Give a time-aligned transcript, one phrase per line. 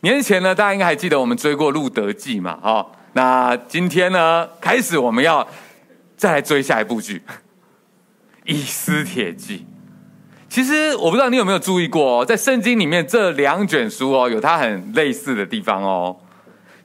[0.00, 2.56] 年前呢，大家应该还记得我们追过《路德记》嘛？
[2.62, 5.46] 哈，那今天呢，开始我们要
[6.16, 7.20] 再来追下一部剧
[8.44, 9.58] 《以斯帖记》。
[10.48, 16.16] 其实我不知道你有没有注意过哦，在圣经里面这两卷书哦，有它很类似的地方哦。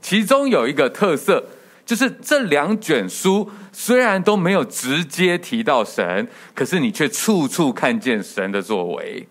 [0.01, 1.45] 其中有一个特色，
[1.85, 9.27] 就是这两卷书虽然都没有直接提到神，可是你却处处看见神的作为。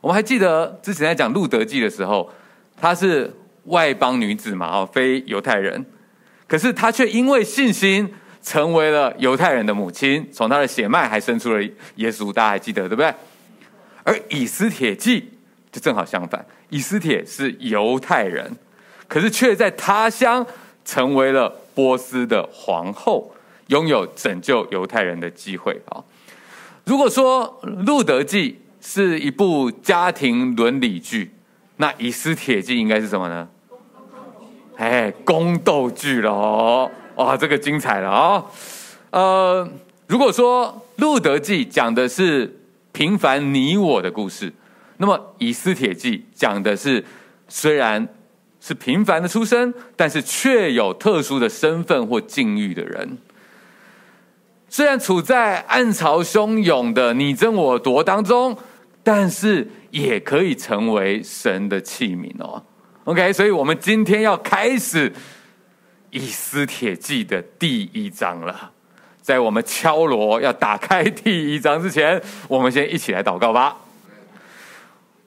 [0.00, 2.30] 我们还记得之前在讲《路得记》的时候，
[2.80, 3.32] 她是
[3.64, 5.84] 外邦女子嘛，哦，非犹太人，
[6.46, 8.08] 可是她却因为信心
[8.40, 11.62] 成为了犹太人的母亲，从她的血脉还生出了
[11.96, 13.12] 耶稣，大家还记得对不对？
[14.04, 15.20] 而《以斯帖记》
[15.72, 18.56] 就正好相反，以斯帖是犹太人，
[19.08, 20.46] 可是却在他乡
[20.84, 23.34] 成为了波斯的皇后，
[23.66, 26.02] 拥有拯救犹太人的机会啊！
[26.84, 28.52] 如果说《路得记》，
[28.90, 31.30] 是一部家庭伦理剧，
[31.76, 33.46] 那《以斯铁记》应该是什么呢？
[34.78, 36.90] 哎，宫斗剧了哦！
[37.16, 38.42] 哇，这个精彩了啊！
[39.10, 39.68] 呃，
[40.06, 42.60] 如果说《路德记》讲的是
[42.92, 44.50] 平凡你我的故事，
[44.96, 47.04] 那么《以斯铁记》讲的是
[47.46, 48.08] 虽然
[48.58, 53.18] 是平凡的出身，但是却有特殊的身份或境遇的人。
[54.70, 58.56] 虽然处在暗潮汹涌的你争我夺当中。
[59.10, 62.62] 但是也可以成为神的器皿哦。
[63.04, 65.10] OK，所以我们今天要开始
[66.10, 68.70] 以斯帖记的第一章了。
[69.22, 73.78] 在我们敲锣要打开第一章之前，我们先一起来祷告吧。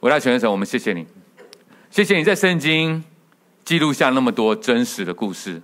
[0.01, 1.03] 伟大全神，我们谢谢你，
[1.89, 3.03] 谢谢你在圣经
[3.65, 5.59] 记录下那么多真实的故事，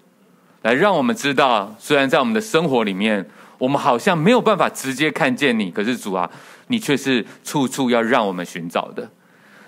[0.68, 3.26] 来让我们知道，虽然在我们的生活里面，
[3.58, 6.30] 我们好像没有办法直接看见你，可是主啊。
[6.70, 9.10] 你却是处处要让我们寻找的，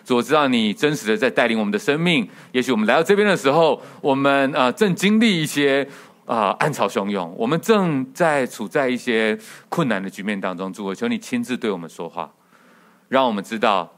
[0.04, 2.28] 主，我知道你真实的在带领我们的生命。
[2.52, 5.88] 也许我们来到这边的时候，我们啊正经历一些
[6.26, 10.74] 啊暗潮汹涌，我们正在处在一些困难的局面当中。
[10.74, 12.30] 主，我求你亲自对我们说话，
[13.08, 13.90] 让我们知道，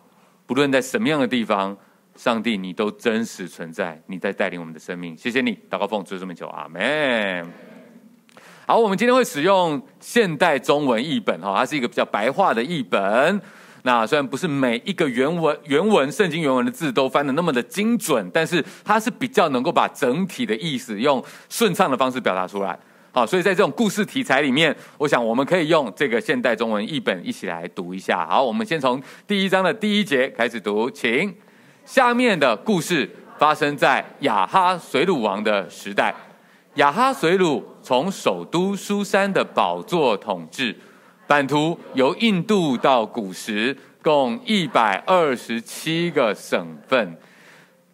[0.45, 1.75] 不论在什么样的地方，
[2.15, 5.17] 上帝你都真实存在，你在带领我们的生命。
[5.17, 7.51] 谢谢你，祷告奉主这么求，阿门。
[8.67, 13.41] 好，我们今天会使用现代中文译本哈，它是一个比较白话的译本。
[13.83, 22.77] 那虽然不是每一个原文原文圣经原文的字都翻得那么的精准，但是它是比较能够把整体的意思用顺畅的方式表达出来。
[23.11, 28.25] 好，所以在这种故事题材里面，我想我们可以用这个现代中文译本一起来读一下。
[28.27, 31.33] 好，我们先从第一章的第一节开始读，请。
[31.85, 36.13] 下面的故事发生在亚哈水鲁王的时代。
[36.75, 40.73] 亚哈水鲁从首都苏珊的宝座统治，
[41.27, 47.17] 版图由印度到古时，共一百二十七个省份。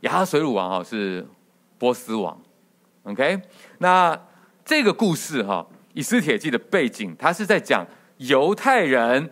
[0.02, 1.26] 亚哈水鲁王哈是
[1.80, 2.40] 波斯王
[3.04, 3.42] ，OK？
[3.80, 4.20] 那
[4.64, 7.84] 这个故事哈，以斯帖记的背景，它是在讲
[8.18, 9.32] 犹太人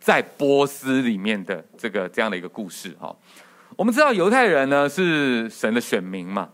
[0.00, 3.14] 在波斯里面的这个这样的一个故事哈。
[3.82, 6.50] 我们知道犹太人呢是神的选民嘛。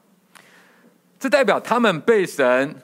[1.19, 2.75] 这代表他们被神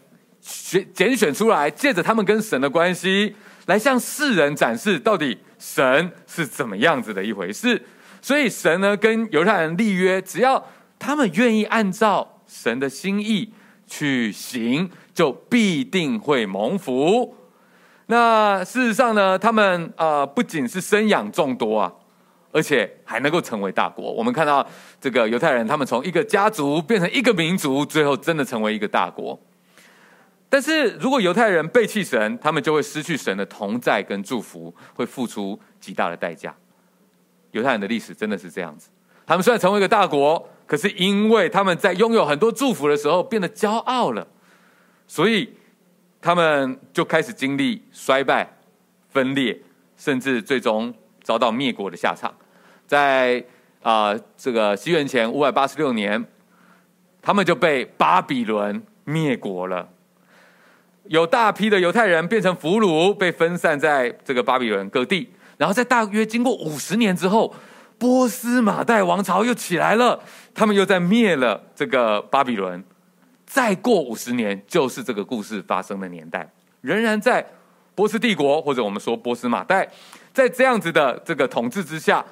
[0.42, 3.34] 选拣选出来，借着他们跟神的关系，
[3.64, 7.82] 来向世人展示到底神是怎么样子的一回事。
[8.20, 10.62] 所以神呢跟犹太人立约，只要
[10.98, 13.50] 他们愿意按照神的心意
[13.86, 17.34] 去行，就必定会蒙福。
[18.08, 21.90] 那事实上呢，他们啊不仅是生养众多啊。
[22.54, 24.12] 而且还能够成为大国。
[24.12, 24.64] 我们看到
[25.00, 29.36] 这个犹太人，他们从一个家族变成一个民族，最后真的成为一个大国。
[30.48, 36.54] 但是如果犹太人背弃神，他们就会失去神的同在跟祝福，会付出极大的代价。
[37.50, 38.88] 犹太人的历史真的是这样子。
[39.26, 44.24] 他们虽然成为一个大国，可是因为他们在拥有很多祝福的时候变得骄傲了，
[45.08, 45.52] 所以
[46.20, 48.48] 他们就开始经历衰败、
[49.08, 49.60] 分裂，
[49.96, 50.94] 甚至最终
[51.24, 52.32] 遭到灭国的下场。
[52.94, 53.42] 在
[53.82, 56.24] 啊、这个西元前五百八十六年，
[57.20, 59.88] 他们就被巴比伦灭国了。
[61.08, 65.28] 有大批的犹太人变成俘虏，被分散在这个巴比伦各地。
[65.58, 67.52] 然后在大约经过五十年之后，
[67.98, 70.18] 波斯马代王朝又起来了，
[70.54, 72.82] 他们又在灭了这个巴比伦。
[73.44, 76.48] 再过五十年，就是这个故事发生的年代，
[76.80, 77.44] 仍然在
[77.94, 79.86] 波斯帝国，或者我们说波斯马代，
[80.32, 82.24] 在这样子的这个统治之下。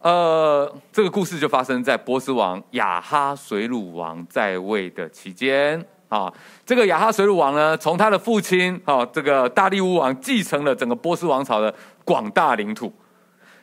[0.00, 6.32] 呃，这个故事就发生在波斯王亚哈水鲁王在位的期间啊。
[6.64, 11.74] 这个亚哈水鲁王呢，从他的父亲啊，这个大利乌王继承了整个波斯王朝的
[12.04, 12.92] 广大领土，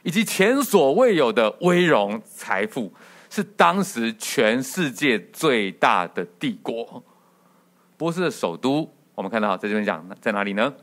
[0.04, 2.94] 以及前所未有的威荣财富，
[3.30, 7.02] 是当时全世界最大的帝国。
[7.96, 10.74] 波斯的首都，我们看到在这边讲在哪里呢？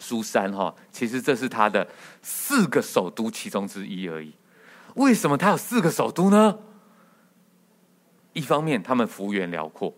[0.00, 1.86] 苏珊哈，其实这是他的
[2.22, 4.34] 四个首都其中之一而已。
[4.96, 6.58] 为什么他有四个首都呢？
[8.32, 9.94] 一方面，他们幅员辽阔；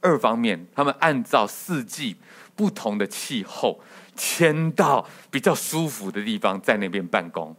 [0.00, 2.16] 二方面，他们按照四季
[2.54, 3.80] 不同的气候，
[4.14, 7.56] 迁到比较舒服的地方，在那边办公，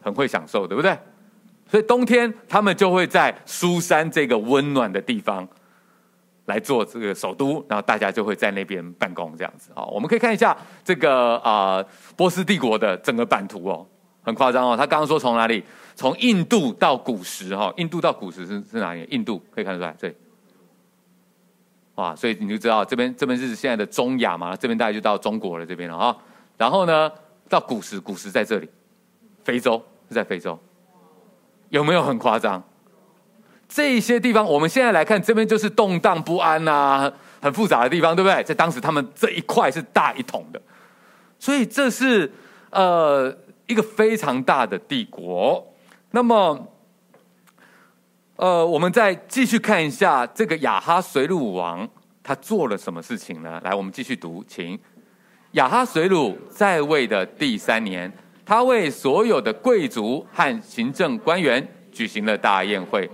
[0.00, 0.96] 很会享受，对不对？
[1.68, 5.48] 所以冬天他们就会在苏珊这个温暖的地方
[6.50, 9.84] 来做这个首都，然后大家就会在那边办公，这样子啊。
[9.84, 11.82] 我们可以看一下这个啊、
[12.16, 13.86] 波斯帝国的整个版图哦，
[14.22, 14.76] 很夸张哦。
[14.76, 15.62] 他刚刚说从哪里？
[15.94, 19.06] 从印度到古时哈，印度到古时是是哪里？
[19.10, 20.16] 印度可以看得出来，对。
[21.96, 26.16] 哇，所以你就知道这边这边是现在的中亚嘛，这边大概就到中国了这边了哈。
[26.56, 27.10] 然后呢，
[27.48, 28.68] 到古时，古时在这里，
[29.44, 30.58] 非洲是在非洲。
[31.68, 32.62] 有没有很夸张？
[33.72, 38.42] 这些地方，我们现在来看，这边就是动荡不安呐，很复杂的地方，对不对？
[38.42, 40.60] 在当时，他们这一块是大一统的，
[41.38, 42.30] 所以这是
[42.70, 43.32] 呃
[43.68, 45.64] 一个非常大的帝国。
[46.10, 46.66] 那么，
[48.34, 51.88] 呃，我们再继续看一下这个亚哈随鲁王，
[52.24, 53.60] 他做了什么事情呢？
[53.62, 54.76] 来，我们继续读，请。
[55.52, 58.12] 亚哈随鲁在位的第三年。
[58.42, 63.08] 他为所有的贵族和行政官员举行了大宴会，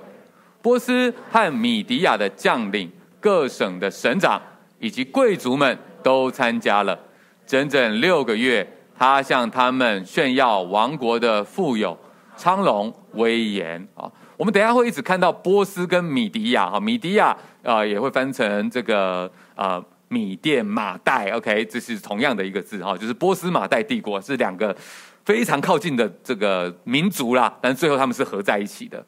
[0.67, 2.91] 波斯和米迪亚的将领、
[3.21, 4.43] 各省的省长
[4.81, 6.99] 以及贵族们都参加了。
[7.47, 8.69] 整整六个月，
[8.99, 11.97] 他向他们炫耀王国的富有、
[12.37, 14.11] 昌隆、威严啊。
[14.37, 24.77] 我们等一下会一直看到波斯跟米迪亚哈，米迪亚啊也会翻成这个啊米甸、马代，OK，这是同样的一个字哈，就是波斯马代帝国是两个。
[25.25, 29.05] 非常靠近的这个民族啦，但最后他们是合在一起的。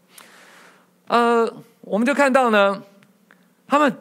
[1.09, 2.83] 呃，我们就看到呢，
[3.67, 3.99] 他们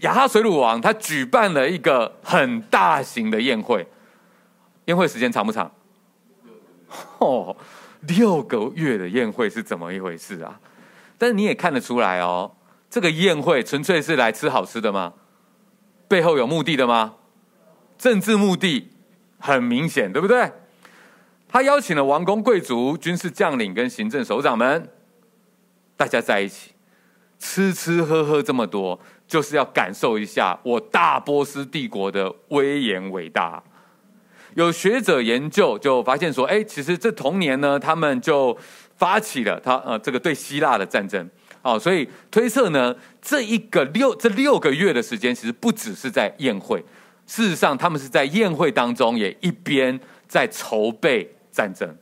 [0.00, 3.86] 亚哈水鲁王他举办了一个很大型的宴会，
[4.86, 5.70] 宴会时间长不长？
[7.18, 7.56] 哦，
[8.02, 10.60] 六个月的宴会是怎么一回事啊？
[11.16, 12.50] 但是你也看得出来哦，
[12.90, 15.14] 这个宴会纯粹是来吃好吃的吗？
[16.06, 17.14] 背后有目的的吗？
[17.96, 18.90] 政治目的
[19.38, 20.52] 很明显，对不对？
[21.48, 24.88] 他邀请了王公贵族、军事将领跟行政首长们，
[25.96, 26.72] 大家在一起
[27.38, 33.62] 吃吃喝喝这么多，就是要感受一下我大波斯帝国的威严伟大。
[34.54, 38.56] 有学者研究就发现说，哎，其实这同年呢，他们就
[38.96, 41.28] 发起了他呃这个对希腊的战争。
[41.62, 46.84] 哦，所以推测呢，这一个六这六个月的时间，其实不只是在宴会，
[47.26, 51.30] 事实上他们是在宴会当中也一边在筹备。
[51.54, 51.96] 战争，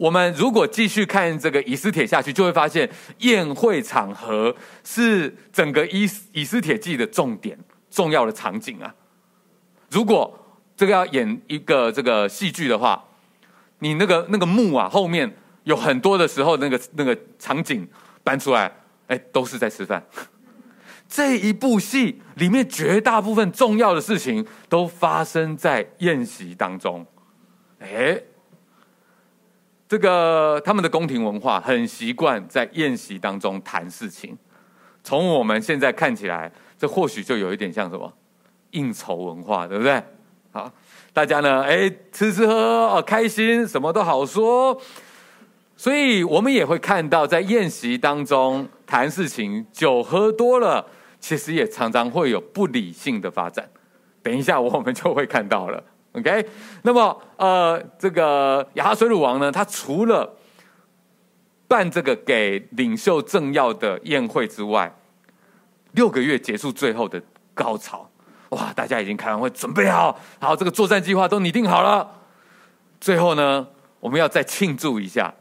[0.00, 2.88] 我们如果继续看这个以斯帖下去，就会发现
[3.18, 7.58] 宴会场合是整个以以斯帖记的重点、
[7.90, 8.94] 重要的场景啊。
[9.90, 10.34] 如果
[10.74, 13.04] 这个要演一个这个戏剧的话，
[13.80, 15.30] 你那个那个幕啊后面
[15.64, 17.86] 有很多的时候，那个那个场景
[18.24, 18.72] 搬出来，
[19.08, 20.02] 哎，都是在吃饭。
[21.10, 27.06] 这一部戏里面绝大部分重要的事情都发生在宴席当中，
[27.80, 28.18] 哎。
[29.90, 34.38] 这个他们的宫廷文化很习惯在宴席当中谈事情，
[35.02, 38.12] 从我们现在看起来，这或许就有一点像什么
[38.70, 40.00] 应酬文化，对不对？
[40.52, 40.72] 好，
[41.12, 44.80] 大家呢，哎，吃吃喝喝哦，开心，什么都好说，
[45.76, 50.86] 所以我们也会看到，在宴席当中谈事情，酒喝多了，
[51.18, 53.68] 其实也常常会有不理性的发展。
[54.22, 55.82] 等一下，我们就会看到了。
[56.12, 56.44] OK，
[56.82, 60.28] 那么呃，这个亚哈水鲁王呢，他除了
[61.68, 64.92] 办这个给领袖政要的宴会之外，
[65.92, 67.22] 六个月结束最后的
[67.54, 68.10] 高潮，
[68.48, 68.72] 哇！
[68.72, 72.10] 大家已经开完会，准备好，好，这个作战计划都拟定好了。
[73.00, 73.64] 最后呢，
[74.00, 75.32] 我们要再庆祝一下，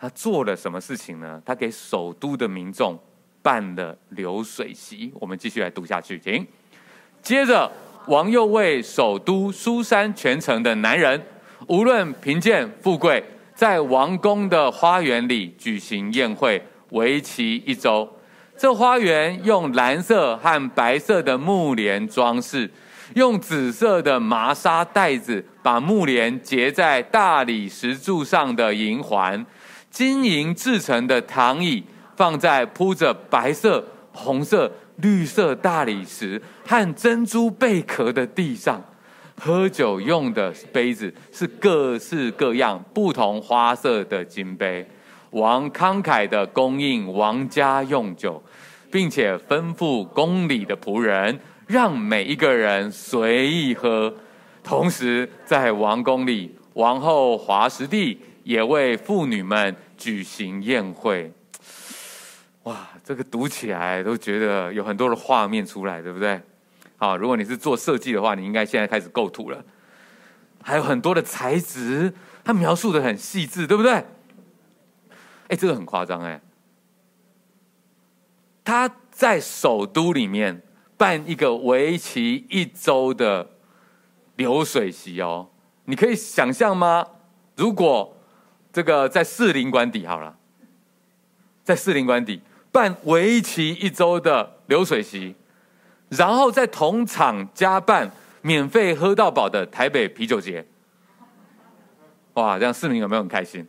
[0.00, 1.42] 他做了什么事情呢？
[1.44, 2.98] 他给首都的民众
[3.42, 5.12] 办了流水席。
[5.16, 6.46] 我们继续来读下去，请
[7.20, 7.70] 接着。
[8.08, 11.22] 王又为首都苏珊全城的男人，
[11.66, 13.22] 无论贫贱富贵，
[13.54, 18.08] 在王宫的花园里举行宴会，为期一周。
[18.56, 22.70] 这花园用蓝色和白色的木帘装饰，
[23.14, 29.44] 用紫色的麻纱带子把木帘结在大理石柱上的银环，
[29.90, 31.84] 金银制成的躺椅
[32.16, 33.84] 放在铺着白色、
[34.14, 34.72] 红色。
[35.02, 38.82] 绿色大理石和珍珠贝壳的地上，
[39.38, 44.86] 喝酒用的杯子是各式各样、不同花色的金杯。
[45.30, 48.42] 王慷慨的供应王家用酒，
[48.90, 54.12] 并且吩咐宫里的仆人，让每一个人随意喝。
[54.64, 61.30] 同时，在王宫里，王后华实蒂也为妇女们举行宴会。
[62.68, 66.38] 哇，这个读起来都觉得有很多的画面出来，对不对？
[66.98, 69.64] 好，如果你是做设计的话，你应该现在开始构图了。
[70.62, 72.12] 还有很多的材质，
[72.44, 74.04] 它描述得很细致，对不对？
[75.48, 76.38] 哎，这个很夸张哎。
[78.62, 80.60] 他在首都里面
[80.98, 83.48] 办一个为期一周的
[84.36, 85.48] 流水席哦，
[85.86, 87.06] 你可以想象吗？
[87.56, 88.14] 如果
[88.70, 90.36] 这个在士林官邸好了，
[91.64, 95.34] 在士林官邸办为期一周的流水席，
[96.08, 98.10] 然后在同场加办
[98.42, 100.66] 免费喝到饱的台北啤酒节，
[102.34, 103.66] 哇，这样市民有没有很开心？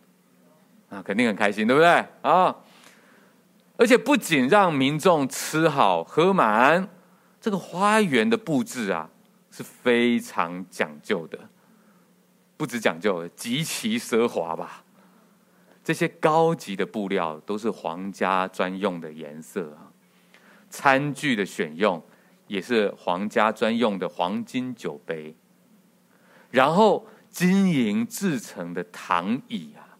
[0.89, 2.05] 啊，肯定很开心，对不对？
[2.21, 2.55] 啊，
[3.77, 6.87] 而且不仅让民众吃好喝满，
[7.39, 9.09] 这个花园的布置啊
[9.51, 11.39] 是非常讲究的，
[12.57, 14.83] 不止讲究，极其奢华吧。
[15.89, 19.89] 这些高级的布料都是皇家专用的颜色啊，
[20.69, 21.99] 餐具的选用
[22.45, 25.35] 也是皇家专用的黄金酒杯，
[26.51, 29.97] 然后金银制成的躺椅啊。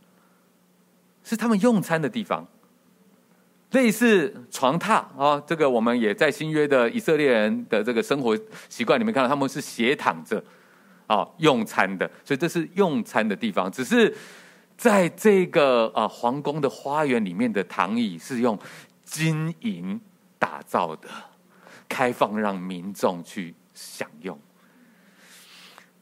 [1.23, 2.45] 是他们用餐的地方，
[3.71, 5.41] 类似床榻啊。
[5.47, 8.37] 这个我们也在新约的以色列人的这个生活
[8.69, 10.43] 习惯里面看到，他们是斜躺着
[11.07, 13.71] 啊用餐的，所以这是用餐的地方。
[13.71, 14.15] 只是
[14.79, 18.57] 在这个啊皇宫的花园里面的躺椅是用
[19.03, 20.01] 金银
[20.39, 21.07] 打造的，
[21.87, 24.39] 开放让民众去享用，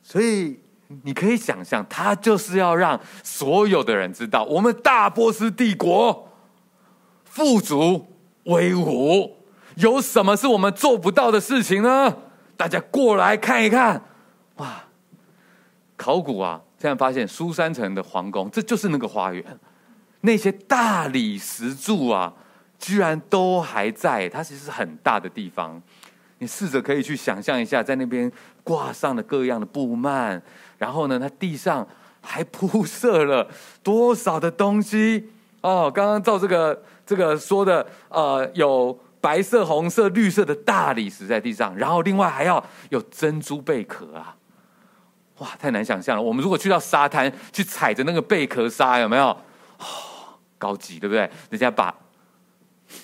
[0.02, 0.62] 所以。
[1.04, 6.32] 你可以想象，他就是要让所有的人知道，我们大波斯帝国
[7.26, 8.08] 富足
[8.44, 9.36] 威武，
[9.76, 12.18] 有什么是我们做不到的事情呢？
[12.56, 14.02] 大家过来看一看，
[14.56, 14.86] 哇！
[15.98, 19.44] 考古啊，现在发现苏珊城的皇宫，这就是那个花园，
[20.22, 22.32] 那些大理石柱啊，
[22.78, 24.30] 居然都还在。
[24.30, 25.82] 它其实是很大的地方，
[26.38, 28.32] 你试着可以去想象一下，在那边
[28.64, 30.40] 挂上了各样的布幔。
[30.78, 31.88] 然后呢，它地上
[32.22, 33.50] 还铺设了
[33.82, 35.30] 多少的东西
[35.62, 35.90] 哦？
[35.90, 44.36] 刚刚照这个这个说的，呃，有白色、红色、绿色的大理石在地上，然后另外还要有珍珠贝壳啊！
[45.40, 46.22] 哇，太难想象了。
[46.22, 49.26] 我们如果去到沙滩去踩着那个贝壳沙，有没有？
[49.26, 51.30] 哦，高级，对不对？
[51.50, 51.94] 人家把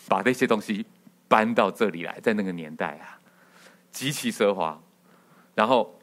[0.08, 0.86] 把那些东西
[1.28, 3.20] 搬到这里来，在那个年代啊，
[3.92, 4.82] 极其奢华。
[5.56, 6.00] 然后。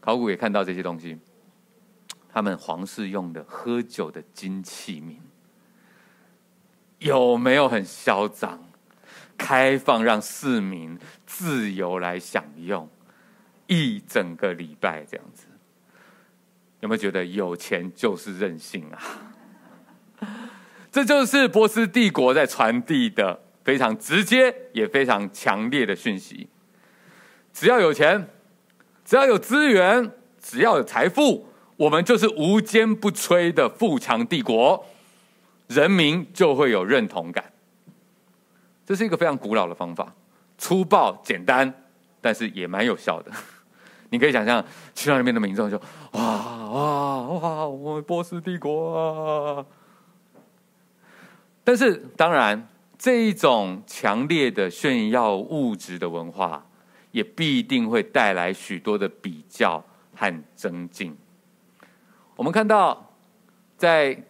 [0.00, 1.18] 考古也看到这些东西，
[2.32, 5.16] 他们皇室用的喝酒的金器皿，
[7.00, 8.58] 有没有很嚣张？
[9.36, 12.88] 开放让市民自由来享用
[13.66, 15.47] 一整个礼拜这样子，
[16.80, 18.98] 有没有觉得有钱就是任性啊？
[20.90, 26.48] 这就是波斯帝国在传递的非常直接也非常强烈的讯息：
[27.52, 28.28] 只要有钱。
[29.04, 34.84] 只要有资源，只要有财富，我们就是无坚不摧的富强帝国，
[35.66, 37.42] 人民就会有认同感。
[38.84, 40.14] 这是一个非常古老的方法，
[40.58, 41.72] 粗暴简单，
[42.20, 43.32] 但是也蛮有效的。
[44.10, 45.80] 你可以想象，去到那边的民众就
[46.12, 49.66] 哇哇哇，我们波斯帝国啊！
[51.64, 56.64] 但是当然，这一种强烈的炫耀物质的文化。
[57.10, 59.82] 也必定会带来许多的比较
[60.14, 61.16] 和争竞。
[62.36, 63.12] 我们看到，
[63.78, 64.24] 在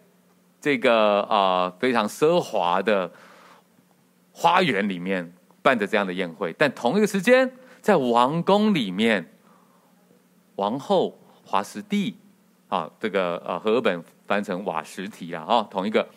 [0.61, 3.11] 这个啊、非常奢华的
[4.31, 9.29] 花园里面办着这样的宴会，但同一个时间，在王宫里面，
[10.59, 12.17] 王后华实蒂
[12.67, 16.07] 啊，这个呃和合本翻成瓦实提了啊，同一个，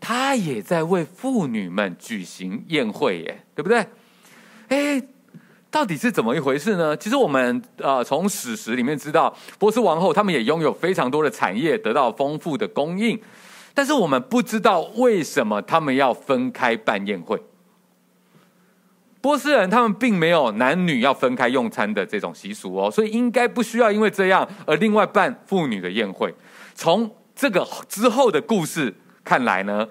[0.00, 3.86] 他也在为妇女们举行宴会耶，对不对？
[4.68, 5.02] 哎。
[5.70, 6.96] 到底是怎么一回事呢？
[6.96, 13.20] 其实我们呃从史实里面知道，波斯王后他们也拥有非常多的产业，得到丰富的供应，
[13.74, 17.38] 但是我们不知道为什么他们要分开办宴会。
[19.20, 26.34] 波斯人他们并没有男女要分开用餐的这种习俗哦，所以应该不需要因为这样而另外办妇女的宴会。
[26.74, 28.94] 从这个之后的故事
[29.24, 29.88] 看来呢，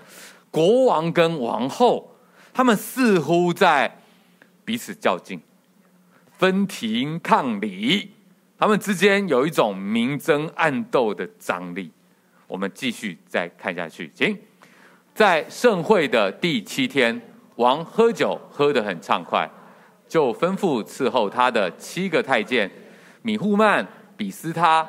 [0.49, 2.15] 国王跟王后
[2.53, 3.99] 他们似乎在
[4.63, 5.39] 彼此较劲。
[6.37, 8.11] 分庭抗礼，
[8.59, 11.91] 他们之间有一种明争暗斗的张力。
[12.45, 14.37] 我们继续再看下去，请
[15.15, 17.19] 在盛会的第七天，
[17.57, 19.47] 王喝酒喝得很畅快，
[20.07, 22.71] 就吩咐伺候他的七个太监
[23.21, 23.85] 米户曼、
[24.15, 24.87] 比斯他、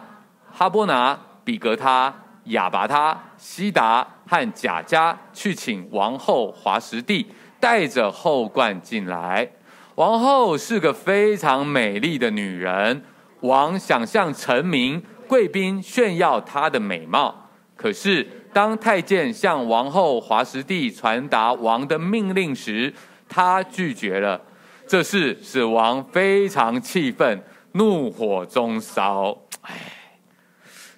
[0.52, 7.26] 哈波拿、比格他、亚拔他、西达和贾加去请王后华实蒂，
[7.58, 9.50] 带着后冠进来。
[9.94, 13.02] 王后是个非常美丽的女人，
[13.40, 17.47] 王想向臣民贵宾炫耀她的美貌。
[17.78, 22.92] 可是当太监向王后华实帝传达王的命令时，
[23.26, 24.38] 他拒绝了。
[24.86, 27.42] 这事使王非常气愤，
[27.72, 29.34] 怒火中烧。
[29.62, 29.94] 哎。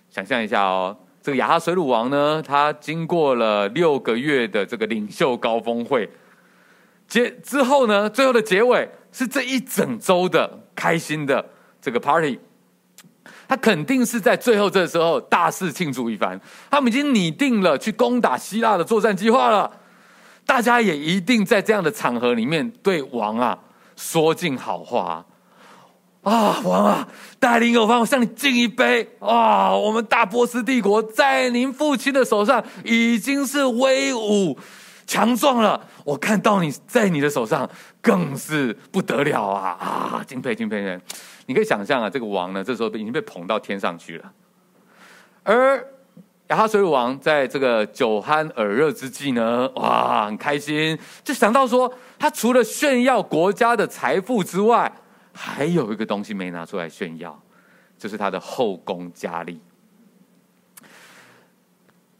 [0.09, 6.11] 想象一下哦，这个亚哈水鲁王呢，他经过了六个月的这个领袖高峰会
[7.07, 11.45] 结之后呢，最后的结尾是这一整周的开心的
[11.81, 12.41] 这个 party，
[13.51, 16.41] 他肯定是在最后这时候大肆庆祝一番。
[16.71, 19.69] 他们已经拟定了去攻打希腊的作战计划了，
[20.47, 23.59] 大家也一定在这样的场合里面对王啊
[23.97, 25.27] 说尽好话。
[26.23, 27.09] 啊，王啊，
[27.41, 29.17] 带领有方，我向你敬一杯！
[29.19, 34.57] 啊，我们大波斯帝国在您父亲的手上已经是威武
[35.09, 37.69] 强壮了，我看到你在你的手上
[38.01, 39.71] 更是不得了啊！
[39.81, 41.03] 啊，敬佩敬佩人，
[41.51, 44.33] 你可以想象啊，这个王呢，这时候已经被捧到天上去了。
[45.43, 45.85] 而
[46.47, 54.93] 亚哈随鲁王在这个酒酣耳热之际呢，哇，很开心，就想到说，他除了炫耀国家的财富之外，
[55.33, 57.37] 还有一个东西没拿出来炫耀，
[57.99, 59.61] 就是他的后宫佳丽。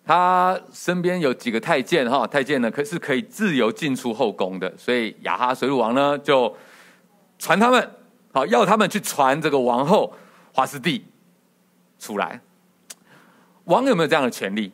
[0.05, 6.53] 他身边有几个太监哈，太监呢可是可以自由进出后宫的，所以亚哈随鲁王呢就
[7.39, 7.91] 传他们，
[8.33, 10.15] 好要他们去传这个王后
[10.53, 11.07] 华实蒂
[11.99, 12.41] 出来。
[13.65, 14.73] 王有没有这样的权利？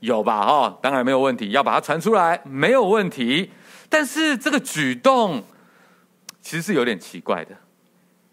[0.00, 3.50] 有吧哈，当然没有问题，要把它传出来没有问题。
[3.88, 5.44] 但是这个举动。
[6.46, 7.56] 其实是有点奇怪的，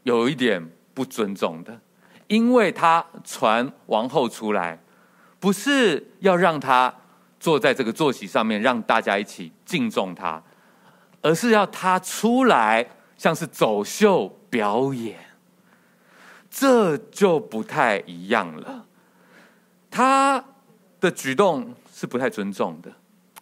[0.03, 1.79] 有一点不尊重的，
[2.27, 4.77] 因为他传王后出来，
[5.39, 6.93] 不是要让她
[7.39, 10.43] 坐在这个坐席上面，让大家一起敬重她，
[11.21, 12.85] 而是要她出来，
[13.21, 15.19] 像是走秀表演，
[16.49, 18.83] 这就不太一样了。
[19.91, 20.43] 他
[20.99, 22.91] 的举动是不太尊重的，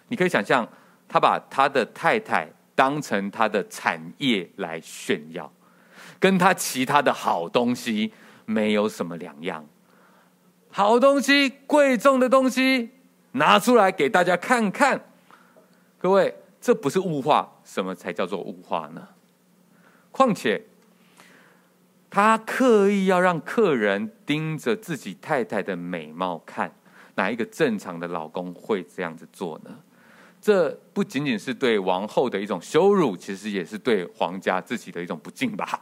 [0.10, 0.68] 你可以想象，
[1.08, 2.52] 他把他的太太。
[2.76, 5.52] 当成他的产业来炫耀，
[6.18, 8.14] 跟他其他的好东西
[8.46, 9.66] 没有什么两样。
[10.72, 12.92] 好东西、贵重的东西
[13.34, 15.02] 拿出来给大家看看。
[15.98, 19.06] 各位，这不是物化，什么才叫做物化呢？
[20.12, 20.62] 况且，
[22.10, 26.74] 他刻意要让客人盯着自己太太的美貌看，
[27.16, 29.72] 哪一个正常的老公会这样子做呢？
[30.42, 35.82] 这不仅仅是对王后的一种羞辱，其实也是对皇家自己的一种不敬吧。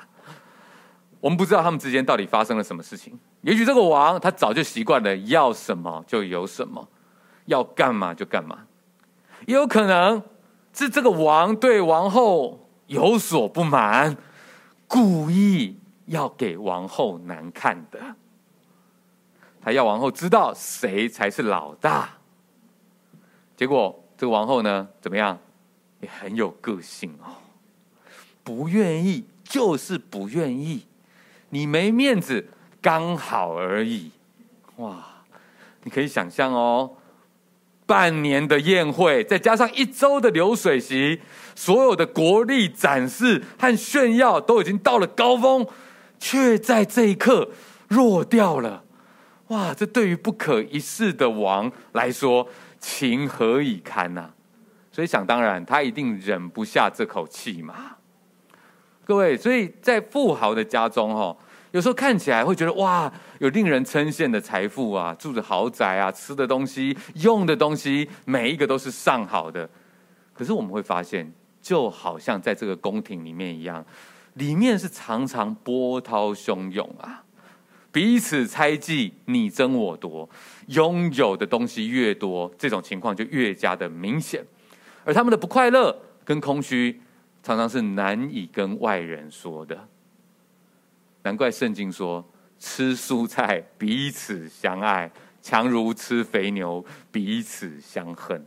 [1.19, 3.17] 我们不知道他们之间到底发生了什么事情。
[3.41, 6.87] 也许这个王他早就习惯了要什么就有什么，
[7.45, 8.65] 要干嘛就干嘛。
[9.45, 10.21] 也有可能
[10.73, 14.17] 是这个王对王后有所不满，
[14.87, 17.99] 故意要给王后难看的。
[19.61, 22.09] 他要王后知道谁才是老大，
[23.55, 24.03] 结果。
[24.19, 25.37] 这个王后呢，怎么样？
[25.99, 27.37] 也很有个性哦，
[28.43, 30.87] 不愿意就是不愿意，
[31.49, 32.47] 你没面子
[32.81, 34.09] 刚好而已。
[34.77, 35.05] 哇，
[35.83, 36.97] 你可以想象哦，
[37.85, 41.21] 半年的宴会，再加上一周的流水席，
[41.57, 45.65] 所有的国力展示和炫耀都已经到了高峰，
[46.19, 47.49] 却在这一刻
[47.87, 48.83] 弱掉了。
[49.47, 52.47] 哇，这对于不可一世的王来说。
[52.79, 54.29] 情何以堪呐、啊？
[54.91, 57.73] 所以想当然，他一定忍不下这口气嘛。
[59.03, 61.35] 各位，所以在富豪的家中，哈，
[61.71, 69.67] 有时候看起来会觉得哇，有令人称羡的财富啊，住着豪宅啊，吃的东西、用的东西，每一个都是上好的。
[70.35, 71.33] 可是我们会发现，
[71.67, 73.85] 就好像在这个宫廷里面一样，
[74.35, 77.21] 里面是常常波涛汹涌啊。
[77.91, 80.29] 彼此猜忌，你争我夺，
[80.67, 84.41] 拥有的东西越多，这种情况就越加的明显。
[85.03, 87.01] 而他们的不快乐跟空虚，
[87.43, 89.77] 常常是难以跟外人说的。
[91.23, 92.25] 难怪圣经说，
[92.57, 98.41] 吃蔬菜彼此相爱，强如吃肥牛彼此相恨。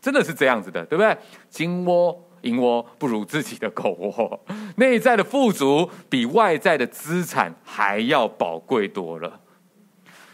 [0.00, 1.16] 真的是这样子的，对不对？
[1.48, 2.24] 金窝。
[2.42, 4.40] 银窝不如自己的狗窝，
[4.78, 9.40] 内在的富足比外在的资产还要宝贵多了。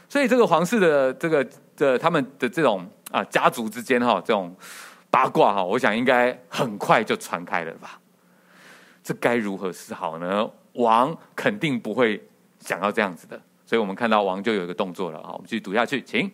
[0.07, 1.43] 所以，这个皇室的这个
[1.79, 4.55] 的他们的这种啊家族之间哈这种
[5.11, 7.99] 八卦哈，我想应该很快就传开了吧？
[9.03, 10.51] 这该如何是好呢？
[10.75, 12.23] 王肯定不会
[12.61, 16.31] 想要这样子的，所以我们看到王就有一个动作了啊，我们继续读下去，请。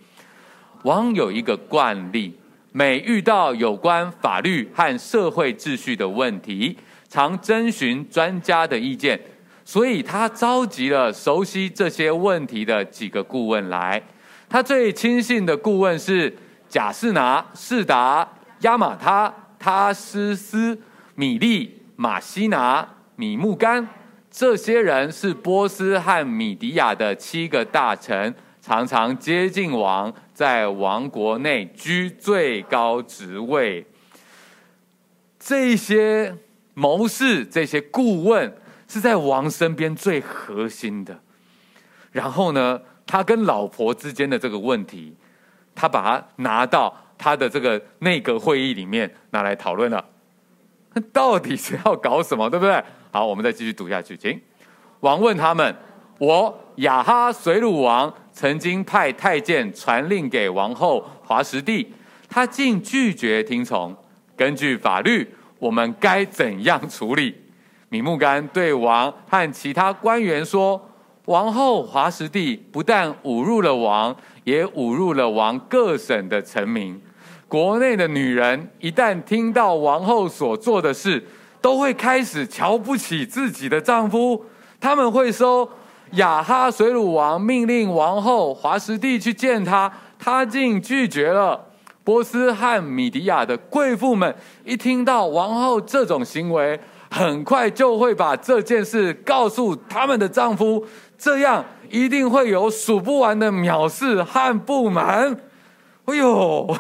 [0.83, 2.37] 王有一个惯例，
[2.73, 6.77] 每遇到有关法律和社会秩序的问题，
[7.09, 9.21] 常征询专家的意见，
[9.65, 14.01] 所以他召集了熟悉这些问题的几个顾问来。
[14.49, 16.37] 他最亲信的顾问是
[16.69, 18.29] 贾士拿、士达、
[18.61, 20.79] 亚马他、他斯斯、
[21.15, 23.89] 米利、马西拿、米木干。
[24.31, 30.13] 这些人是波斯和米迪亚的七个大臣，常常接近王。
[30.33, 33.85] 在王国内居最高职位，
[35.39, 36.35] 这些
[36.73, 38.51] 谋士、这些顾问
[38.89, 41.21] 是在王身边最核心的。
[42.11, 45.15] 然后呢，他跟老婆之间的这个问题，
[45.75, 50.03] 他把它拿到他的这个内阁会议里面拿来讨论了。
[51.13, 52.83] 到底是要搞什么，对不对？
[53.13, 54.41] 好，我们再继续读下去，请
[55.01, 55.77] 王问他们
[56.17, 61.87] ：“我亚哈随鲁王。”曾经派太监传令给王后华实帝，
[62.27, 63.95] 他竟拒绝听从。
[64.35, 67.35] 根据法律，我们该怎样处理？
[67.91, 70.81] 米木干对王和其他官员说
[71.27, 76.99] ：“王后华实帝不但侮辱了王，也侮辱了王各省的臣民。
[77.47, 81.23] 国内的女人一旦听到王后所做的事，
[81.61, 84.43] 都会开始瞧不起自己的丈夫，
[84.81, 85.71] 他们会说。”
[86.13, 91.67] 亚哈水鲁王命令王后华实蒂去见他，他竟拒绝了。
[92.03, 100.85] 波斯和米底亚的贵妇们一听到王后这种行为，很快就会把这件事告诉他们的丈夫，
[101.17, 105.37] 这样一定会有数不完的藐视和不满。
[106.07, 106.77] 哎呦，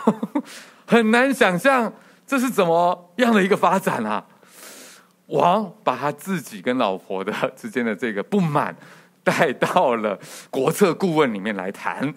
[0.87, 1.93] 很难想象
[2.27, 4.25] 这是怎么样的一个发展啊！
[5.27, 8.75] 王把他自己跟老婆的之间的这个不满。
[9.31, 10.19] 带到了
[10.51, 12.12] 国策顾问里面来谈，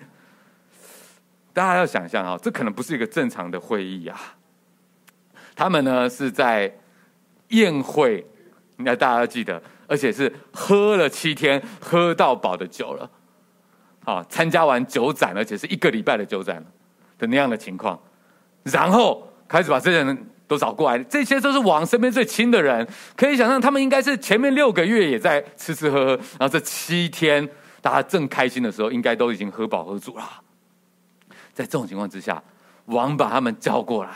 [1.53, 4.19] 大家要想象啊，这可能不是一个正常的会议啊。
[5.55, 6.75] 他们呢是在
[7.49, 8.25] 宴会，
[8.77, 13.11] 那大家要记得，而且是喝了七天喝到饱的酒了，
[14.05, 16.65] 啊，参加完酒展，而且是一个礼拜的酒展
[17.19, 18.01] 的那样的情况，
[18.63, 20.29] 然后开始把这些人。
[20.53, 27.47] 都找过来，这些都是王身边最亲的人，可以想象他们应该是前面六个月也在吃吃喝喝，然后这七天
[27.81, 30.23] 大家正开心的时候，应该都已经喝饱喝足了。
[31.53, 32.41] 在这种情况之下，
[32.85, 34.11] 王把他们叫过来，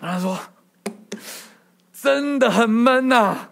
[0.00, 0.38] 跟他说
[1.92, 3.50] ：“真的很闷呐，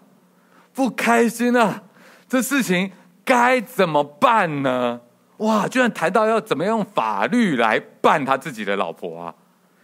[0.73, 1.83] 不开心啊，
[2.27, 2.91] 这事情
[3.23, 5.01] 该怎么办呢？”
[5.37, 9.35] 哇，居然谈到要怎么用法律来办他自己的老婆啊！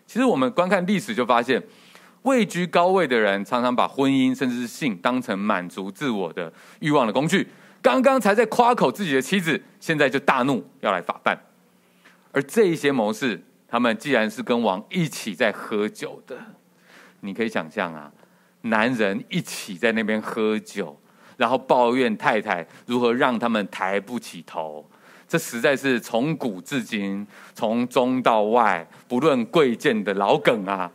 [0.07, 1.61] 其实我们观看历史就发现，
[2.23, 7.47] 位居高位的人常常把婚姻甚至是性当成满足自我的欲望的工具。
[7.81, 11.37] 刚刚才在夸口自己的妻子，现在就大怒要来法办。
[12.31, 16.37] 而这一些谋士，他们既然是跟王一起在喝酒的，
[17.19, 18.11] 你可以想象啊，
[18.61, 20.99] 男人一起在那边喝酒，
[21.35, 24.89] 然后抱怨太太如何让他们抬不起头。
[25.27, 30.89] 这实在是从古至今，从中到外，不论贵贱的老梗啊！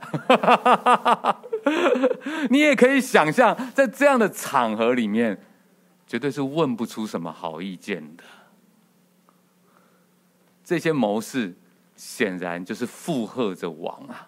[2.49, 5.38] 你也可以想象，在这样的场合里面，
[6.07, 8.25] 绝对是问不出什么好意见的。
[10.64, 11.55] 这些谋士
[11.95, 14.25] 显然就是附和着王啊，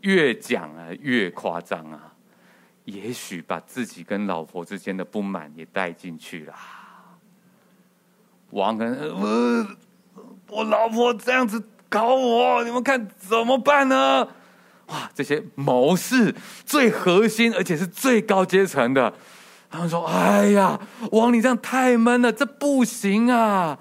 [0.00, 2.12] 越讲啊越夸张啊，
[2.84, 6.54] 也许把自己跟老婆之间的不满也带进去了。
[8.50, 9.66] 王跟我，
[10.48, 14.28] 我老婆这样子搞我，你们看怎么办呢？
[14.86, 19.12] 哇，这些谋士最核心，而且是最高阶层的，
[19.68, 20.78] 他们说：“哎呀，
[21.10, 23.78] 王你这样太闷了，这不行啊！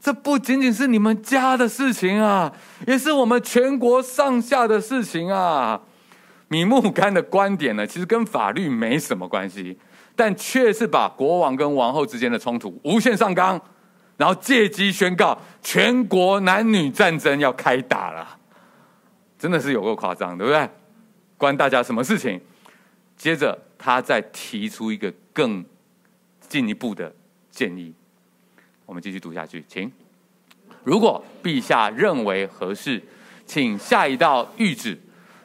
[0.00, 2.52] 这不仅仅是你们家的事情啊，
[2.86, 5.80] 也是我们全国上下的事情啊。”
[6.46, 9.78] 米木干的观点呢，其实跟法律没什么关系，
[10.14, 13.60] 但却是把国王跟王后之间的冲突无限上纲。
[14.22, 18.38] 然后借机宣告全国男女战争要开打了，
[19.36, 20.70] 真的是有够夸张，对不对？
[21.36, 22.40] 关大家什么事情？
[23.16, 25.64] 接着他再提出一个更
[26.38, 27.12] 进一步的
[27.50, 27.92] 建议，
[28.86, 29.90] 我们继续读下去，请。
[30.84, 33.02] 如果陛下认为合适，
[33.44, 34.96] 请下一道谕旨：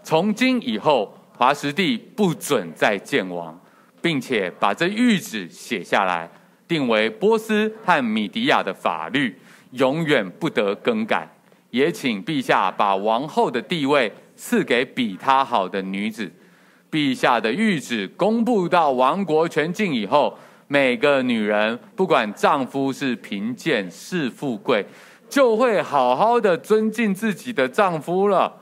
[0.04, 3.60] 从今以后，华实帝不准再见王，
[4.04, 6.30] 并且把这谕旨写下来。
[6.68, 9.36] 定为波斯和米迪亚的法律，
[9.72, 11.28] 永远不得更改，
[11.70, 16.32] 也请陛下把王后的地位赐给比她好的女子。
[16.90, 24.86] 陛下的谕旨公布到王国全境以后，每个女人不管丈夫是贫贱是富贵，
[25.30, 28.54] 就会好好的尊敬自己的丈夫了。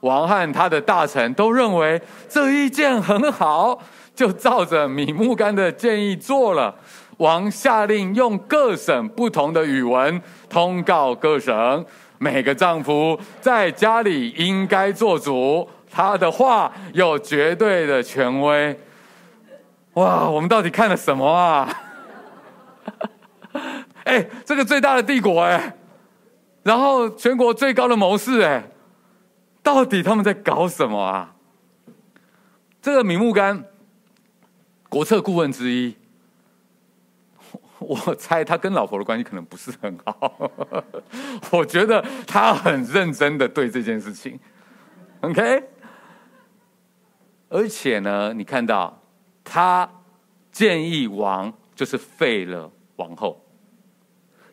[0.00, 3.78] 王汉他的大臣都认为这意见很好，
[4.14, 6.74] 就照着米木干的建议做了。
[7.18, 11.84] 王下令用各省不同的语文通告各省，
[12.18, 18.78] 每个丈夫在家里应该做主，他的话有绝对的权威。
[19.94, 21.68] 哇，我们到底看了什么啊？
[24.04, 25.76] 哎，这个最大的帝国哎，
[26.62, 28.64] 然后全国最高的谋士哎，
[29.62, 31.34] 到底他们在搞什么啊？
[32.82, 33.64] 这个米木干，
[34.88, 35.96] 国策顾问之一。
[37.88, 40.50] 我猜他跟老婆的关系可能不是很好，
[41.52, 44.38] 我觉得他很认真的对这件事情
[45.20, 45.64] ，OK。
[47.48, 49.00] 而且呢，你看到
[49.44, 49.88] 他
[50.50, 53.44] 建议王就是废了王后，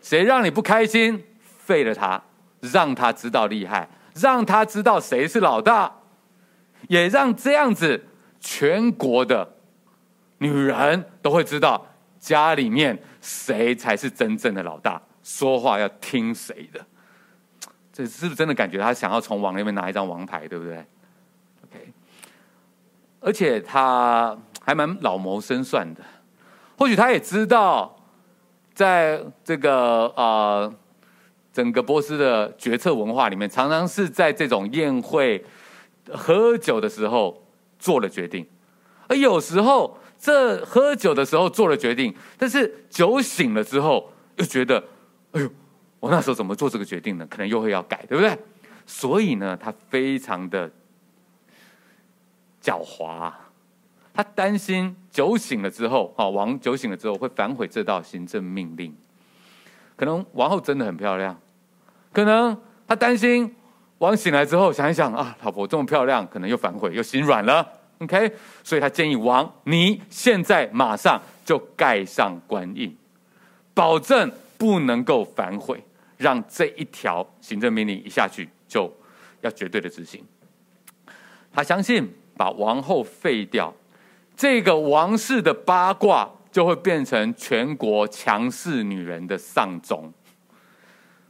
[0.02, 2.22] 谁让你不开心，废了他，
[2.60, 5.92] 让他知道厉害，让他知道谁是老大，
[6.90, 8.06] 也让这样子
[8.40, 9.56] 全国的
[10.38, 11.88] 女人都会知道。
[12.22, 15.02] 家里面谁才是真正的老大？
[15.24, 16.80] 说话要听谁的？
[17.92, 20.78] 这是不是真的感觉他想要从王那边拿一张王牌，对不对
[21.64, 21.94] ？OK，
[23.20, 26.02] 而且他还蛮老谋深算的，
[26.78, 27.96] 或许他也知道，
[28.74, 30.74] 在这个呃
[31.52, 35.44] 整个波斯的决策文化里面，常常是在这种宴会
[36.12, 37.46] 喝酒的时候
[37.78, 38.48] 做了决定，
[39.08, 39.98] 而有时候。
[40.22, 44.78] 这喝酒的时候做了决定，但是酒醒了之后又觉得，
[45.32, 45.50] 哎呦，
[46.00, 47.26] 我那时候怎么做这个决定呢？
[47.28, 48.38] 可能又会要改，对不对？
[48.86, 50.70] 所以呢，他非常的
[52.62, 53.34] 狡猾，
[54.14, 58.96] 他担心酒醒了之后，啊，王酒醒了之后会反悔这道行政命令。
[59.96, 61.36] 可能王后真的很漂亮，
[62.14, 62.56] 可能
[62.88, 63.56] 他担心
[63.98, 67.68] 王醒来之后想一想啊，老婆这么漂亮，可能又反悔又心软了。
[68.02, 68.34] OK，
[68.64, 72.98] 所以他建议王，你现在马上就盖上官印，
[73.76, 75.80] 保证不能够反悔，
[76.18, 78.92] 让这一条行政命令一下去就
[79.42, 80.26] 要绝对的执行。
[81.54, 83.72] 他相信把王后废掉，
[84.36, 90.12] 这个王室的八卦就会变成全国强势女人的丧钟，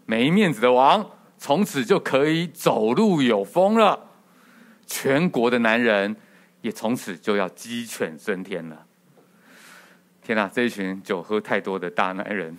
[0.05, 1.05] 没面子的王
[1.37, 3.99] 从此就可以走路有风了，
[4.87, 6.15] 全国的男人。
[6.61, 8.85] 也从此就要鸡犬升天了。
[10.23, 12.55] 天哪，这一群酒喝太多的大男人，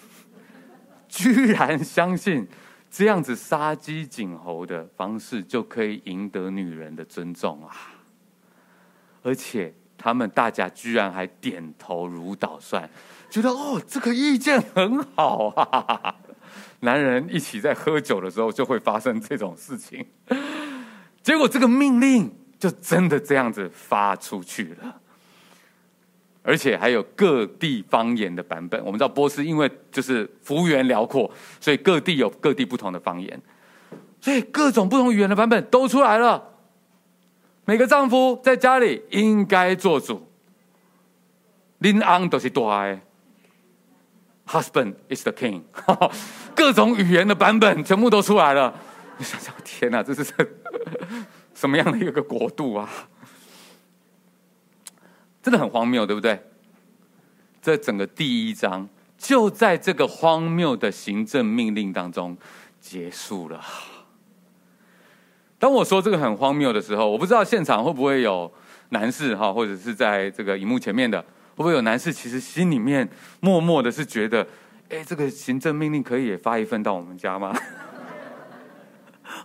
[1.08, 2.46] 居然相信
[2.90, 7.94] 这样子杀鸡儆猴的方式就可以赢得女人的尊重啊！
[9.22, 12.90] 而且他们大家居然还点头如捣蒜，
[13.30, 16.16] 觉得哦，这个意见很好啊！
[16.80, 20.04] 男人一起在喝酒的时候就会发生这种事情，
[21.22, 22.41] 结果这个命令。
[22.62, 25.00] 就真的这样子发出去了，
[26.44, 28.78] 而且还有各地方言的版本。
[28.84, 31.28] 我们知道波斯因为就是幅员辽阔，
[31.60, 33.42] 所以各地有各地不同的方言，
[34.20, 36.40] 所以各种不同语言的版本都出来了。
[37.64, 40.30] 每个丈夫在家里应该做主，
[41.78, 43.02] 林安都是大爱
[44.46, 45.62] ，Husband is the king。
[46.54, 48.72] 各种语言的版本全部都出来了。
[49.18, 50.48] 你想想，天哪，这是这。
[51.54, 52.88] 什么样的一个国度啊？
[55.42, 56.40] 真的很荒谬，对不对？
[57.60, 62.36] 这整个第一章就在这个荒谬的行政命令当中
[62.80, 63.64] 结束了。
[65.58, 68.52] 当我说这个很荒谬的时候，我不知道现场会不会有
[68.88, 72.12] 男士哈，或者是在这个荧幕前面的，会不会有男士？
[72.12, 74.44] 其实心里面默默的是觉得，
[74.88, 77.56] 哎，这个行政命令可以也发一份到我们家吗？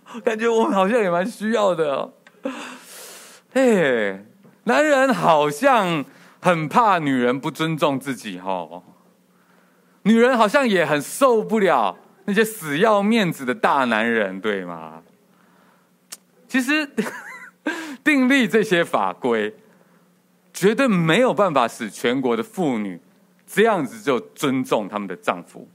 [0.23, 2.13] 感觉我们好像也蛮需要的哦。
[3.53, 4.25] 嘿，
[4.63, 6.05] 男人好像
[6.41, 8.83] 很怕女人不尊重自己哦。
[10.03, 15.03] 女人好像也很受不了那些死要面子的大男人，对吗？
[16.47, 16.89] 其实
[18.01, 19.53] 订立这些法规，
[20.53, 23.01] 绝对没有办法使全国的妇女
[23.45, 25.67] 这样子就尊重他们的丈夫，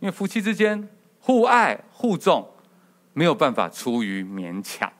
[0.00, 0.86] 因为夫妻之间
[1.18, 2.46] 互爱互重。
[3.12, 4.92] 没有办法出于勉强，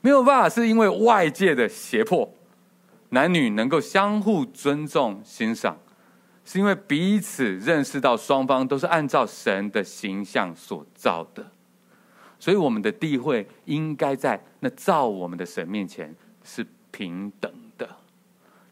[0.00, 2.32] 没有办法是因为外界的胁迫，
[3.10, 5.78] 男女能够相互尊重欣赏，
[6.44, 11.52] 是因为彼此认识到双方都是按照神的形象所造的。
[12.38, 16.14] 所以我们的地位应该在那造我们的神面前
[16.44, 17.88] 是平等的。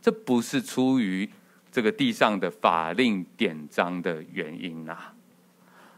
[0.01, 1.29] 这不是出于
[1.73, 5.13] 这个地上的法令典章的原因啊。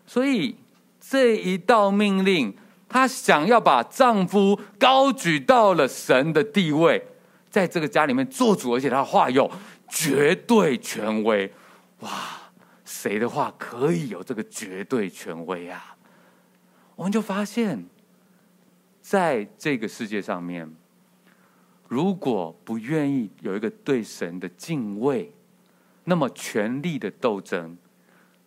[0.06, 0.56] 所以
[1.00, 2.54] 这一道命令，
[2.88, 7.06] 她想要把丈夫高举到了神的地位，
[7.48, 9.50] 在这个家里面做主，而且她话有
[9.88, 11.52] 绝对权威。
[12.00, 12.10] 哇，
[12.84, 15.96] 谁的话可以有这个绝对权威啊？
[16.96, 17.86] 我们就发现，
[19.00, 20.70] 在这个世界上面，
[21.88, 25.32] 如果不愿意有一个对神的敬畏，
[26.04, 27.78] 那么权力的斗争，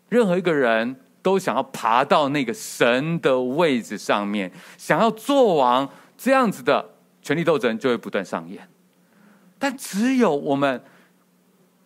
[0.09, 0.99] 任何一个人。
[1.21, 6.89] 都想要爬到那个神的位置上面，想要做王，这样子的
[7.21, 8.67] 权力斗争就会不断上演。
[9.59, 10.83] 但只有我们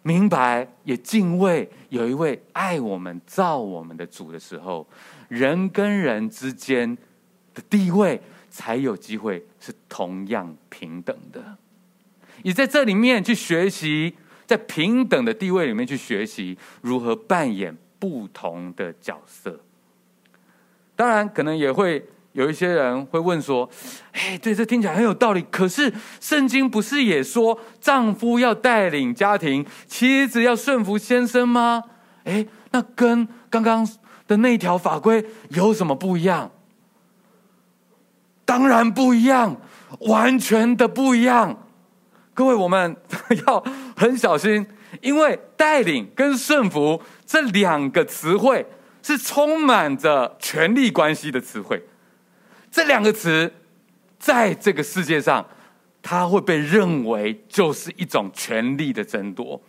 [0.03, 4.87] 明白也敬畏有一位爱我们、造我们的主的时候，
[5.27, 6.97] 人跟人之间
[7.53, 11.57] 的地位才有机会是同样平等的。
[12.43, 17.75] 也在这里面去学习，在平等的地位里面去学习如何扮演。
[18.05, 19.59] 不同的角色，
[20.95, 23.67] 当然可能也会有一些人会问说
[24.13, 25.43] ：“哎，对，这听起来很有道理。
[25.49, 25.91] 可是
[26.21, 31.83] 圣经不是也说丈夫要带领家庭，妻子要顺服先生吗？
[32.25, 33.87] 哎，那跟刚刚
[34.27, 36.51] 的那条法规有什么不一样？
[38.45, 39.59] 当然不一样，
[40.01, 41.57] 完全的不一样。
[42.35, 42.95] 各位，我们
[43.47, 43.65] 要
[43.97, 44.67] 很小心。”
[45.05, 48.65] 因为带领跟顺服这两个词汇
[49.03, 51.79] 是充满着权力关系的词汇，
[52.71, 53.53] 这两个词
[54.17, 55.45] 在这个世界上，
[56.01, 59.61] 它会被认为就是一种权力的争夺。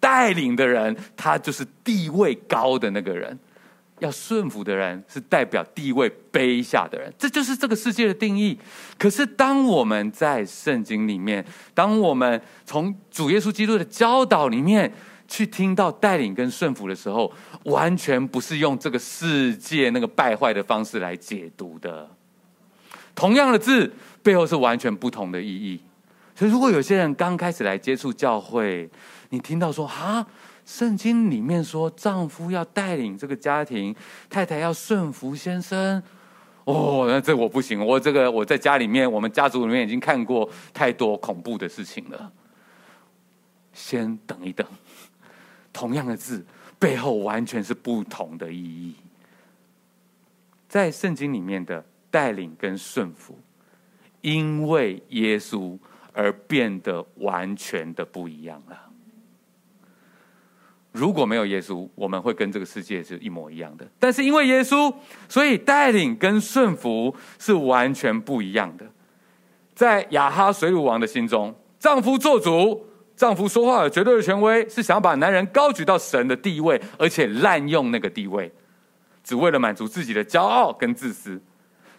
[0.00, 3.38] 带领的人，他就是地位高的那个人。
[4.00, 8.58] 要顺服的人是代表地位卑下的人，这就是这个世界的定义。
[8.98, 14.92] 可是，当我们在圣经里面，当我们从主耶稣基督的教导里面
[15.26, 17.32] 去听到带领跟顺服的时候，
[17.64, 22.08] 完全不是用这个世界那个败坏的方式来解读的。
[23.14, 25.80] 同样的字背后是完全不同的意义。
[26.34, 28.88] 所以，如果有些人刚开始来接触教会，
[29.30, 30.26] 你听到说啊。
[30.68, 33.96] 圣经里面说，丈夫要带领这个家庭，
[34.28, 36.00] 太太要顺服先生。
[36.64, 42.30] 哦，那这我不行，我这个我在家里面，我们家族里面已经看过太多恐怖的事情了。
[43.72, 44.66] 先等一等，
[45.72, 46.44] 同样的字
[46.78, 48.94] 背后完全是不同的意义。
[50.68, 53.38] 在圣经里面的带领跟顺服，
[54.20, 55.78] 因为耶稣
[56.12, 58.87] 而变得完全的不一样了。
[60.98, 63.86] 如果没有耶稣，我们会跟这个世界是一模一样的。
[64.00, 64.92] 但是因为耶稣，
[65.28, 68.84] 所以带领跟顺服是完全不一样的。
[69.76, 72.84] 在亚哈水乳王的心中，丈夫做主，
[73.14, 78.52] 丈夫说话有绝对的权威，是想要把男人高举到神的地位，而且滥用那个地位，
[79.22, 81.40] 只为了满足自己的骄傲跟自私。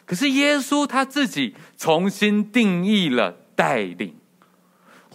[0.06, 4.19] 可是耶稣他自己重新定义了带领。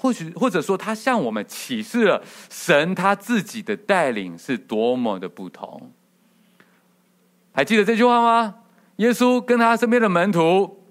[0.04, 5.90] 或许或者说，他向我们启示了神他自己的带领是多么的不同。
[7.54, 8.54] 还记得这句话吗？
[8.96, 10.84] 耶稣跟他身边的门徒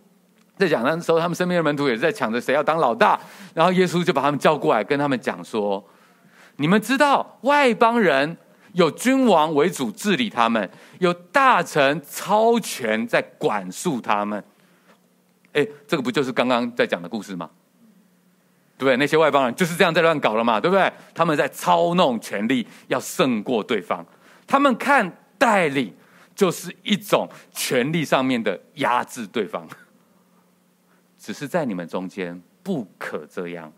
[0.58, 3.20] 在讲的时候，他们身边的门徒也是在抢着谁要当老大。
[3.54, 5.88] 然后耶稣就把他们叫过来，跟他们讲说
[6.58, 8.36] ：“你们知道外邦人
[8.72, 14.44] 有君王为主治理他们，有大臣超权在管束他们。”
[15.54, 17.48] 哎，这个不就是刚刚在讲的故事吗？
[18.80, 18.98] 对？
[18.98, 20.92] 那些外邦人就是这样在乱搞了嘛，对不对？
[21.14, 24.06] 他们在操弄权力，要胜过对方。
[24.46, 25.94] 他们看带领
[26.36, 29.68] 就是一种权力上面的压制对方。
[31.18, 33.72] 只是在你们中间不可这样，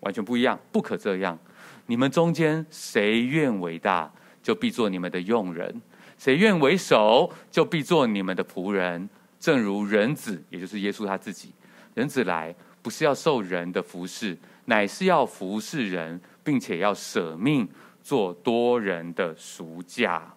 [0.00, 1.38] 完全不一样，不可这样。
[1.86, 5.72] 你们中间谁愿为大，就必做你们的用人；
[6.18, 9.08] 谁愿为首，就必做你们的仆人。
[9.40, 11.54] 正如人子，也就是耶稣他自己，
[11.94, 12.54] 人子来。
[12.82, 17.68] 不是要受人的服侍，乃是要服侍人，并且要舍命
[18.02, 20.34] 做多人的赎价。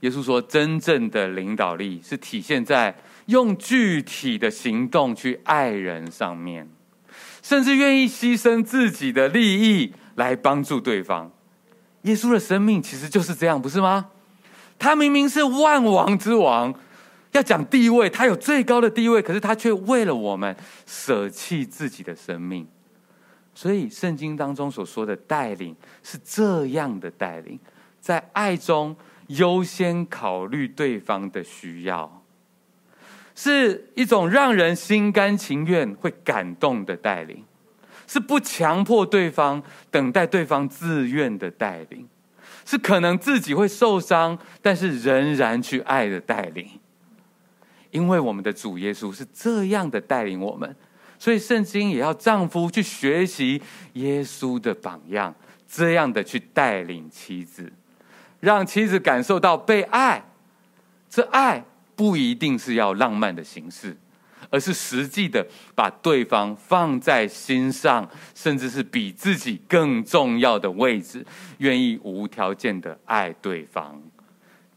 [0.00, 2.96] 耶稣说，真正的领导力是体现在
[3.26, 6.68] 用具体的行动去爱人上面，
[7.42, 11.30] 甚至愿意牺牲自己的利益来帮助对方。
[12.02, 14.06] 耶稣的生命其实就是这样，不是吗？
[14.78, 16.74] 他明明是万王之王。
[17.32, 20.56] 要讲地位，他有最高的地位，可是他却为了我们
[20.86, 22.66] 舍弃自己的生命。
[23.54, 27.58] 所以圣经当中所说的带领是这样的带领，
[28.00, 32.22] 在爱中优先考虑对方的需要，
[33.34, 37.44] 是一种让人心甘情愿、会感动的带领，
[38.06, 42.08] 是不强迫对方、等待对方自愿的带领，
[42.64, 46.79] 是可能自己会受伤，但是仍然去爱的带领。
[47.90, 50.76] 因为我们的主耶稣是这样的带领我们，
[51.18, 53.60] 所以圣经也要丈夫去学习
[53.94, 55.34] 耶稣的榜样，
[55.68, 57.72] 这样的去带领妻子。
[58.40, 60.24] 让妻子感受到被爱，
[61.10, 61.62] 这爱
[61.94, 63.94] 不一定是要浪漫的形式，
[64.48, 71.22] 而是实际的把对方放在心上，甚至是比自己更重要的位置，
[71.58, 74.00] 愿意无条件的爱对方。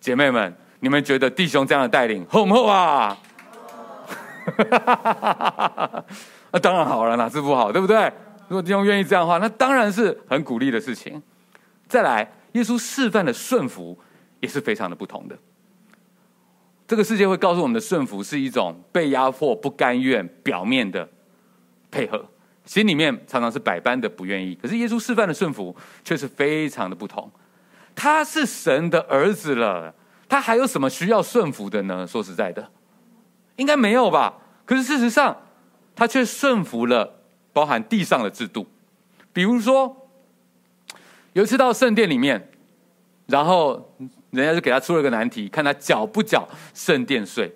[0.02, 0.54] 姐妹们，
[0.84, 3.18] 你们觉得弟兄这样的带领厚不厚啊？
[6.52, 8.12] 那 当然好了，哪是不好，对不对？
[8.50, 11.24] 如果弟兄愿意这样的话，那当然是很鼓励的事情。
[11.88, 12.30] 再来。
[12.54, 13.98] 耶稣示范的顺服
[14.40, 15.36] 也是非常的不同的。
[16.88, 21.10] 这个世界会告诉我们的顺服是一种被压迫、不甘愿、表面的
[21.90, 22.24] 配合，
[22.64, 24.54] 心里面常常是百般的不愿意。
[24.54, 27.28] 可是耶稣示范的顺服却是非常的不同。
[27.96, 29.92] 他是神的儿子了，
[30.34, 32.08] 他还有什么需要顺服的呢？
[32.08, 32.68] 说实在的，
[33.58, 34.34] 应该没有吧？
[34.66, 35.38] 可是事实上，
[35.96, 37.20] 他却顺服了
[37.54, 38.66] 包含地上的制度，
[39.32, 39.96] 比如说。
[41.34, 42.50] 有一次到圣殿里面，
[43.28, 43.96] 然后
[44.32, 47.56] 人家就给他出了个难题，看他缴不缴圣殿税。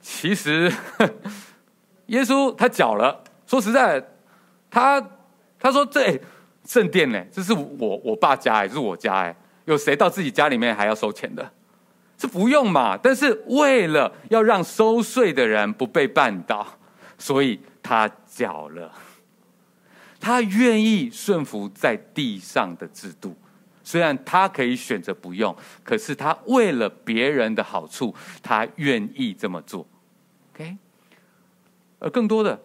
[0.00, 0.72] 其实
[2.06, 4.04] 耶稣他缴了，说实在，
[4.70, 5.04] 他
[5.58, 6.20] 他说这
[6.64, 11.52] 圣殿呢，这是我我爸家哎，是我家哎，有谁到自己家里面还要收钱的？
[12.16, 12.96] 这不用嘛。
[12.96, 16.66] 但是为了要让收税的人不被绊倒，
[17.18, 18.92] 所以他缴了。
[20.20, 23.36] 他愿意顺服在地上的制度，
[23.82, 29.86] 虽然他可以选择不用，可是他为了别人的好处，他愿意这么做。
[30.54, 30.78] OK，
[31.98, 32.58] 而更多的，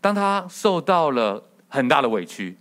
[0.00, 2.56] 当他受到了很大的委屈，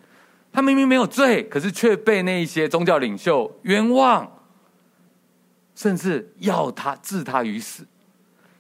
[0.54, 4.32] 他明明没有罪，可是却被那一些宗教领袖冤枉，
[5.76, 7.86] 甚至要他置他于死。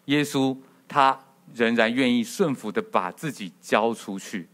[0.05, 1.17] 耶稣他
[1.53, 4.49] 仍然愿意顺服的把自己交出去。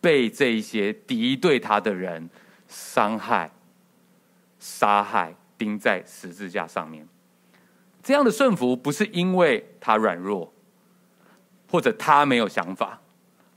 [0.00, 2.28] 被这一些敌对他的人
[2.66, 3.48] 伤害、
[4.58, 7.06] 杀害、钉在十字架上面，
[8.02, 10.52] 这样的顺服不是因为他软弱，
[11.70, 13.00] 或者他没有想法，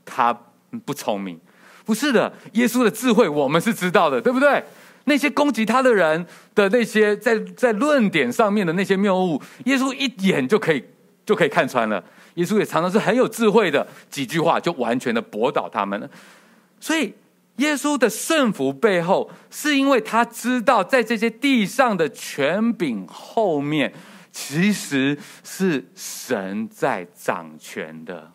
[0.04, 0.38] 他
[0.84, 1.40] 不聪明，
[1.86, 2.30] 不是的。
[2.52, 4.62] 耶稣的智慧我们是知道的，对不对？
[5.04, 10.84] 那些攻击他的人的那些在在论点上面的那些谬误，耶稣一眼就可以
[11.24, 12.02] 就可以看穿了。
[12.34, 16.10] 耶稣也常常是很有智慧的，几句话就完全的驳倒他们了。
[16.80, 17.14] 所以，
[17.58, 23.94] 耶稣的圣服背后，是因为他知道，在这些地上的权柄后面，
[24.32, 28.32] 其实是神在掌权的。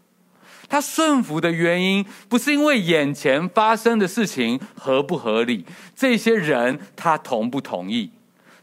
[0.72, 8.10] 他顺服的原因，不是因为眼前发生的事情合不合理，这些人他同不同意，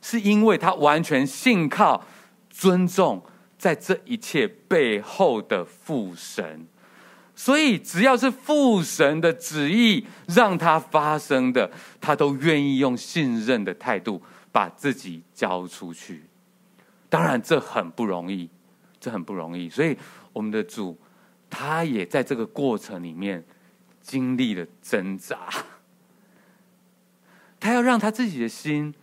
[0.00, 2.02] 是因为他完全信靠、
[2.48, 3.22] 尊重
[3.59, 6.66] 在这一切背后的父神。
[7.36, 16.22] 所以，只要是父神的旨意让他发生的，他都愿意用信任的态度把自己交出去。
[17.11, 18.48] 当然，这很不容易，
[18.98, 19.68] 这很不容易。
[19.68, 19.94] 所以，
[20.32, 20.98] 我们的主
[21.51, 23.44] 他也在这个过程里面
[24.01, 25.49] 经历了挣扎，
[27.61, 28.94] 他要让他自己的心。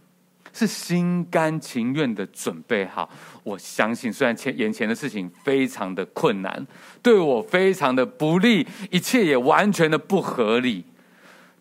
[0.58, 3.10] 是心甘情愿的准备好，
[3.44, 6.66] 我相信，虽然前眼前的事情非常的困难，
[7.04, 10.86] 对我非常的不利，一切也完全的不合理，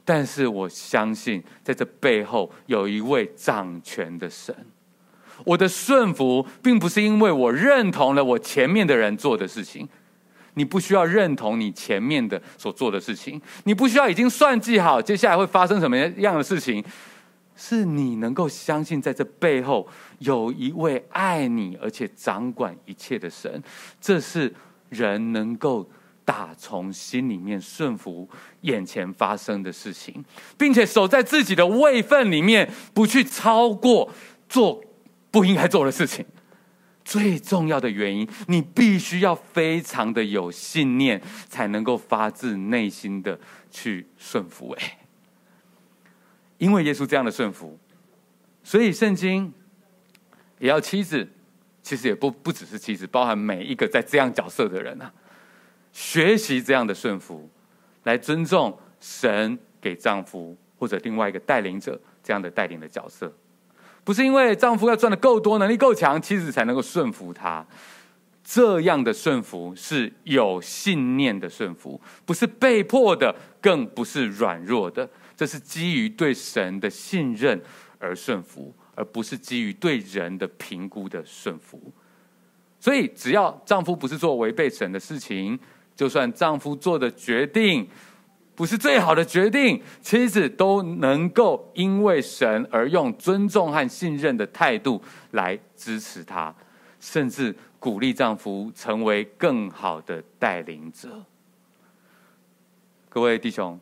[0.05, 4.55] 但是我相信，在这背后有一位掌权的神。
[5.45, 9.89] 我的顺服，并不是因为我认同了我前面的人做的事情，
[10.55, 16.84] 你不需要认同你前面的所做的事情，你不需要已经算计好接下来会发生什么样的事情。
[17.57, 19.86] 是你能够相信，在这背后
[20.18, 23.62] 有一位爱你而且掌管一切的神，
[24.00, 24.52] 这是
[24.88, 25.88] 人能够
[26.24, 28.28] 打从心里面顺服
[28.62, 30.24] 眼前发生的事情，
[30.59, 34.11] 并且守在自己的位分里面，不去超过
[34.48, 34.82] 做
[35.30, 36.26] 不应该做的事情。
[37.05, 43.38] 最重要的原因，你必须要非常的有信念，才能够发自内心的
[43.70, 44.72] 去顺服。
[44.72, 44.98] 诶。
[46.59, 47.78] 因为耶稣这样的顺服，
[48.62, 49.52] 所以圣经
[50.59, 51.28] 也要妻子，
[51.82, 55.12] 其实也不不只是妻子，包含每一个在这样角色的人啊，
[55.92, 57.50] 学习这样的顺服，
[58.05, 63.30] 来尊重神给丈夫或者另外一个带领者这样的带领的角色，
[64.05, 67.66] 不是因为丈夫要赚得够多，能力够强，妻子才能够顺服他。
[68.44, 75.09] 这样的顺服是有信念的顺服，不是被迫的，更不是软弱的。
[75.34, 77.59] 这是基于对神的信任
[77.98, 81.90] 而顺服，而不是基于对人的评估的顺服。
[82.78, 85.59] 所以，只要丈夫不是做违背神的事情，
[85.96, 87.88] 就算丈夫做的决定
[88.55, 95.02] 不是最好的决定，妻子都能够因为神而用尊重和信任的态度
[95.32, 96.55] 来支持他，
[97.00, 101.24] 甚至鼓励丈夫成为更好的带领者。
[103.09, 103.78] 各位弟兄，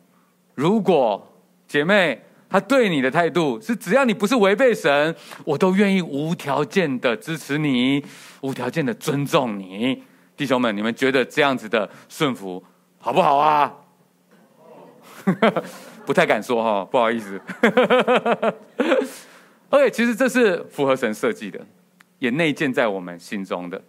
[0.55, 1.27] 如果
[1.67, 8.03] 姐妹她对你的态度是只要你不是违背神，我都愿意无条件的支持你，
[8.41, 10.03] 无条件的尊重你。
[10.35, 12.63] 弟兄们，你们觉得这样子的顺服
[12.99, 13.71] 好不好啊？
[16.05, 17.41] 不太敢说哈，不好意思。
[19.69, 21.59] OK，其实这是符合神设计的，
[22.19, 23.81] 也内建在我们心中的。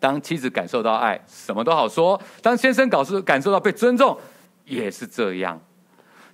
[0.00, 4.18] 当妻子感受到爱，什么都好说；当先生感受感受到被尊重，
[4.64, 5.60] 也是这样。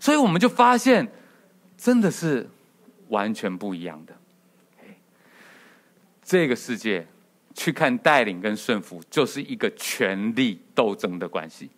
[0.00, 1.06] 所以我们就发现，
[1.76, 2.48] 真的是
[3.08, 4.14] 完全不一样的。
[6.22, 7.06] 这个世界
[7.54, 11.70] 去看带领跟顺服，就是一个权力斗争的关系。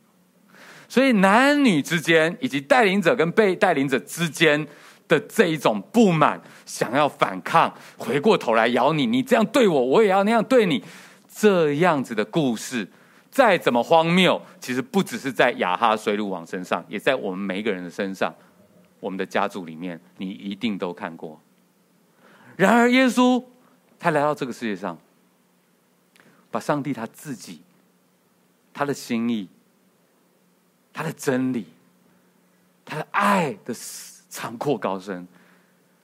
[0.91, 4.67] 所以男女之间，以及带领者跟被带领者之间
[5.07, 10.83] 的这一种不满，想要反抗，回过头来咬你，你这样对我，我也要那样对你，
[11.33, 12.89] 这样子的故事，
[13.31, 18.35] 再怎么荒谬，其实不只是在亚哈水鲁王身上，也在我们每一个人的身上，
[18.99, 21.41] 我们的家族里面，你一定都看过。
[22.57, 23.41] 然而，耶稣
[23.97, 24.99] 他来到这个世界上，
[26.51, 27.61] 把上帝他自己，
[28.75, 29.49] 他的心意。
[31.01, 31.65] 他的真理，
[32.85, 33.75] 他的爱的
[34.29, 35.27] 长阔高深，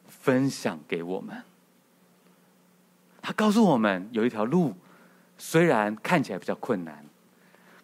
[0.08, 1.42] 分享给我们。
[3.20, 4.74] 他告诉我们，有一条路，
[5.36, 7.04] 虽然看起来比较困难，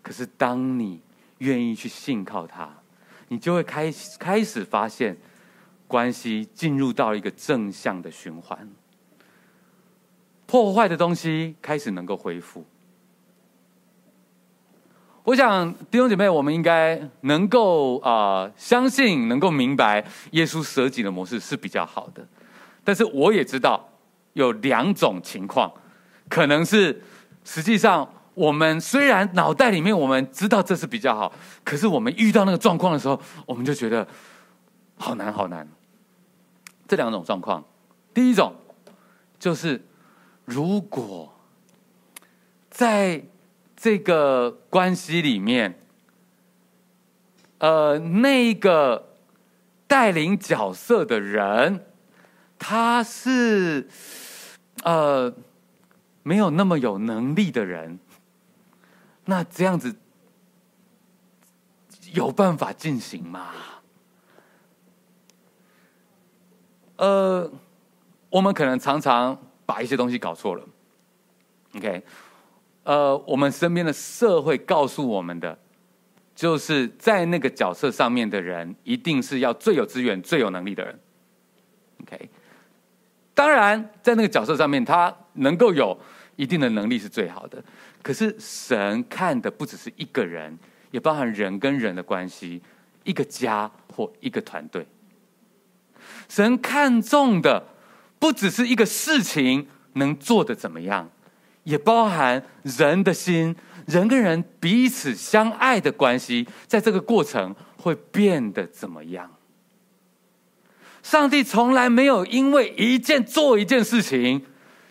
[0.00, 1.02] 可是当你
[1.36, 2.74] 愿意去信靠他，
[3.28, 5.14] 你就会开开始发现，
[5.86, 8.66] 关系进入到一个正向的循环，
[10.46, 12.64] 破坏的东西开始能够恢复。
[15.24, 22.26] 我想弟兄姐妹，我们应该能够啊、相信，能够明白耶稣舍己的模式是比较好的。
[22.82, 23.88] 但是我也知道
[24.32, 25.72] 有两种情况，
[26.28, 27.00] 可能是
[27.44, 34.04] 实际上我们虽然脑袋里面我们知道这是比较好，可是我们遇到那个状况的时候，我们就觉得
[34.96, 35.68] 好难好难。
[36.88, 37.64] 这两种状况，
[38.12, 38.52] 第一种
[39.38, 39.80] 就是
[40.44, 41.32] 如果
[42.68, 43.22] 在
[43.82, 45.76] 这个关系里面，
[47.58, 49.16] 呃，那个
[49.88, 51.84] 带领角色的人，
[52.60, 53.88] 他是
[54.84, 55.34] 呃
[56.22, 57.98] 没有那么有能力的人，
[59.24, 59.96] 那这样子
[62.12, 63.50] 有办法进行吗？
[66.98, 67.50] 呃，
[68.30, 70.64] 我们可能常常把一些东西搞错了
[71.74, 72.04] ，OK。
[72.84, 75.56] 呃，我们身边的社会告诉我们的，
[76.34, 80.98] 就是在那个角色上面的人，一定是要最有资源、最有能力的人。
[82.02, 82.28] OK，
[83.34, 85.96] 当然，在那个角色上面，他能够有
[86.34, 87.62] 一定的能力是最好的。
[88.02, 90.58] 可是神看的不只是一个人，
[90.90, 92.60] 也包含人跟人的关系，
[93.04, 94.84] 一个家或一个团队。
[96.28, 97.64] 神看重的
[98.18, 101.08] 不只是一个事情能做的怎么样。
[101.64, 103.54] 也包含人的心，
[103.86, 109.30] 人跟人彼此相爱的关系，在这个过程会变得怎么样？
[111.02, 114.44] 上帝从来没有因为一件做一件事情，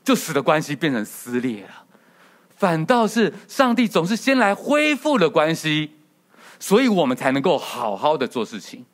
[0.04, 1.86] 就使得关系变成撕裂了，
[2.56, 5.92] 反倒是上帝总是先来恢复了关系，
[6.60, 8.86] 所以我们才能够好好的做事情。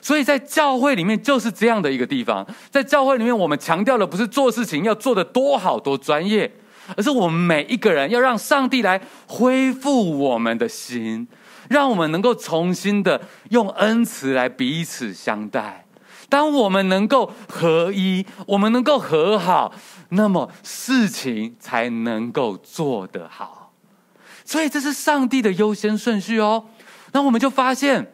[0.00, 6.52] 所以在教会里面就是这样的一个地方，在教会里面，我们强调的不是做事情要做得多好多专业。
[6.96, 11.26] 而是我们每一个人要让上帝来恢复我们的心，
[11.68, 13.20] 让我们能够重新的
[13.50, 15.86] 用恩慈来彼此相待。
[16.28, 19.72] 当我们能够合一，我们能够和好，
[20.10, 23.72] 那么事情才能够做得好。
[24.44, 26.66] 所以这是上帝的优先顺序哦。
[27.12, 28.12] 那我们就发现，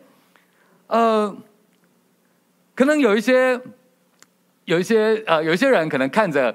[0.89, 1.37] 呃，
[2.75, 3.61] 可能有一些，
[4.65, 6.55] 有一些呃，有一些人可能看着。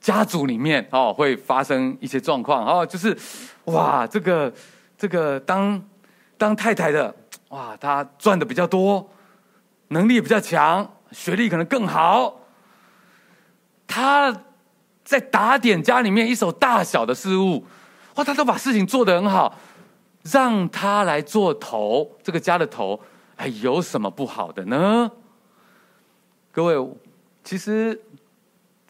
[0.00, 3.16] 家族里面哦，会发生一些状况哦，就是
[3.64, 4.52] 哇，这个
[4.96, 5.82] 这个当
[6.38, 7.14] 当太太的
[7.50, 9.08] 哇，她赚的比较多，
[9.88, 12.40] 能力也比较强，学历可能更好，
[13.86, 14.34] 他
[15.04, 17.66] 在打点家里面一手大小的事物，
[18.14, 19.58] 哇，他都把事情做得很好，
[20.22, 22.98] 让他来做头，这个家的头，
[23.36, 25.10] 哎，有什么不好的呢？
[26.52, 26.90] 各位，
[27.42, 28.00] 其实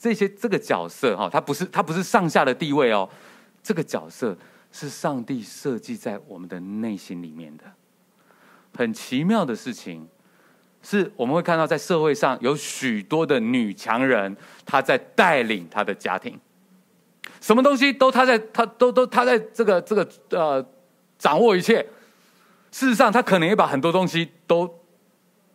[0.01, 3.07] 这些这个角色哈，他不是他不是上下的地位哦，
[3.63, 4.35] 这个角色
[4.73, 7.65] 是上帝设计在我们的内心里面的。
[8.75, 10.09] 很奇妙的事情，
[10.81, 14.35] 是我们会看到在社会上有许多的女强人，
[14.65, 16.41] 她在带领她的家庭，
[17.43, 20.67] 什么东西都她在，她都都她在这个这个呃
[21.19, 21.87] 掌握一切。
[22.71, 24.73] 事实上，她可能也把很多东西都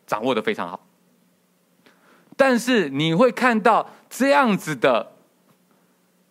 [0.05, 0.85] 掌握得非常好。
[2.37, 5.13] 但是你会看到这样子的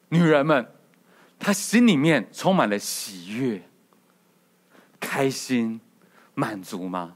[0.09, 0.67] 女人们，
[1.39, 3.63] 她心里面充满了喜悦、
[5.01, 5.81] 开心。
[6.37, 7.15] 满足吗？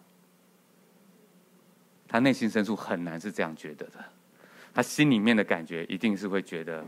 [2.07, 3.95] 她内心深处很难是这样觉得的，
[4.73, 6.85] 她心里面的感觉一定是会觉得，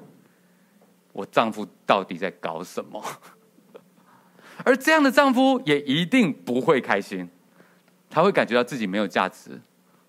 [1.12, 3.04] 我丈夫到底在搞什么？
[4.64, 7.28] 而这样的丈夫也一定不会开心，
[8.08, 9.60] 他会感觉到自己没有价值，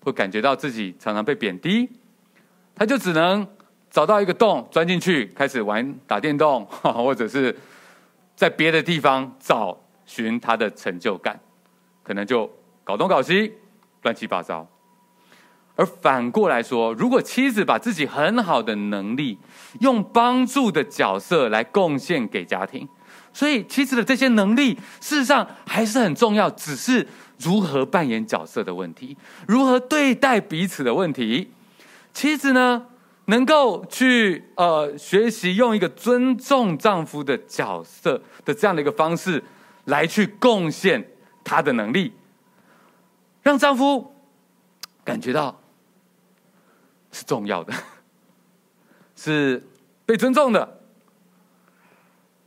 [0.04, 1.90] 会感觉到自己常常被贬低，
[2.72, 3.44] 他就只能
[3.92, 7.54] 找到一个洞钻进去，开始玩打电动， 或者是
[8.34, 11.38] 在别的地方找寻他的成就感。
[12.02, 12.50] 可能就
[12.82, 13.52] 搞东搞西，
[14.02, 14.66] 乱七八糟。
[15.76, 19.38] 而反过来说，如果妻子把自己很好的能力，
[19.80, 22.88] 用帮助的角色来贡献给家庭，
[23.32, 27.06] 所以妻子的这些能力事实上还是很重要，只是
[27.38, 29.16] 如何扮演角色的问题，
[29.46, 31.52] 如何对待彼此的问题。
[32.12, 32.86] 妻子呢，
[33.32, 39.42] 能够去呃学习用一个尊重丈夫的角色的这样的一个方式
[39.86, 41.02] 来去贡献。
[41.42, 42.12] 她的能力，
[43.42, 44.14] 让丈夫
[45.02, 45.58] 感觉到
[47.10, 47.72] 是重要的，
[49.16, 49.66] 是
[50.04, 50.80] 被尊重的。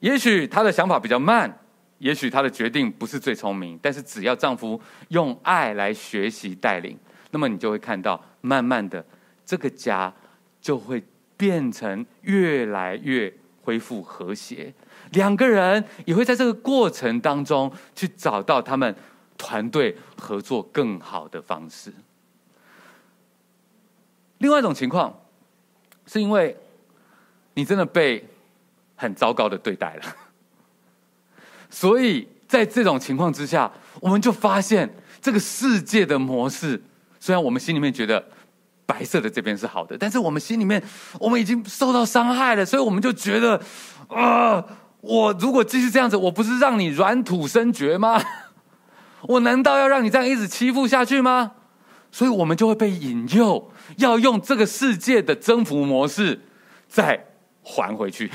[0.02, 1.60] 也许她的想法比较慢，
[1.98, 6.96] 也许她的决定不是最聪明，但是只要丈夫用爱来学习带领，
[7.32, 9.04] 那么你就会看到，慢慢的
[9.44, 10.14] 这个家
[10.66, 11.04] 就会
[11.38, 14.74] 变成越来越恢复和谐。
[15.12, 18.96] 两个人也会在这个过程当中去找到他们
[19.38, 21.94] 团队合作更好的方式。
[24.40, 25.16] 另外一种情况，
[26.08, 26.58] 是因为
[27.54, 28.28] 你真的被
[28.96, 30.16] 很糟糕的对待了，
[31.70, 34.92] 所以在这种情况之下，我们就发现
[35.22, 36.82] 这个世界的模式，
[37.20, 38.28] 虽然我们心里面觉得
[38.86, 40.82] 白色的这边是好的，但是我们心里面
[41.20, 43.62] 我们已经受到伤害了，所以我们就觉得
[44.08, 44.64] 啊。
[45.08, 48.20] 我如果继续这样子，我不是让你软土生绝吗？
[49.30, 51.52] 我难道要让你这样一直欺负下去吗？
[52.12, 56.42] 所以我们就会被引诱，要用这个世界的征服模式
[56.88, 57.24] 再
[57.62, 58.32] 还回去。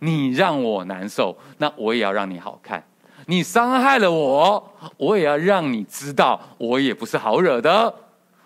[0.00, 2.84] 你让我难受，那我也要让你好看。
[3.26, 7.94] 你伤害了我，我也要让你知道，我也不是好惹的。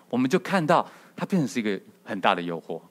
[0.09, 0.87] 我们就看到
[1.21, 2.81] 它变成是一个很大的诱惑。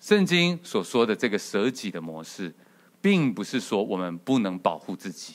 [0.00, 2.52] 圣经所说的这个舍己的模式，
[3.00, 5.34] 并不是说我们不能保护自己，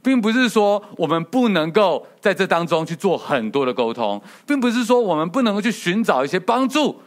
[0.00, 7.02] 并不是说我们不能够在这当中去做很多的沟通，并不是说我们不能够去寻找一些帮助，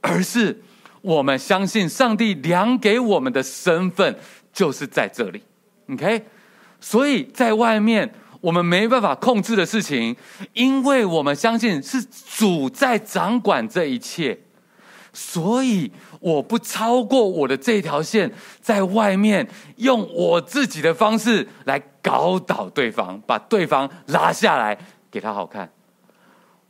[0.00, 0.62] 而是
[1.02, 4.18] 我们相信上帝量给我们的身份
[4.50, 5.42] 就是在这里。
[5.90, 6.24] OK，
[6.80, 8.10] 所以在外面
[8.40, 10.16] 我们没办法控制的事情，
[10.52, 12.04] 因为我们相信是
[12.36, 14.38] 主在掌管这一切。
[15.12, 18.30] 所以我不超过我的这条线，
[18.60, 24.78] 在外面用我自己的方式来搞倒对方，把对方拉下来，
[25.10, 25.72] 给他好看。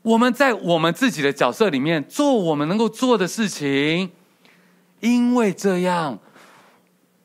[0.02, 4.10] 我们在我们自己的角色里面做我们能够做的事情，
[5.00, 6.18] 因为这样，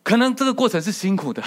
[0.01, 1.41] 可能这个过程是辛苦的，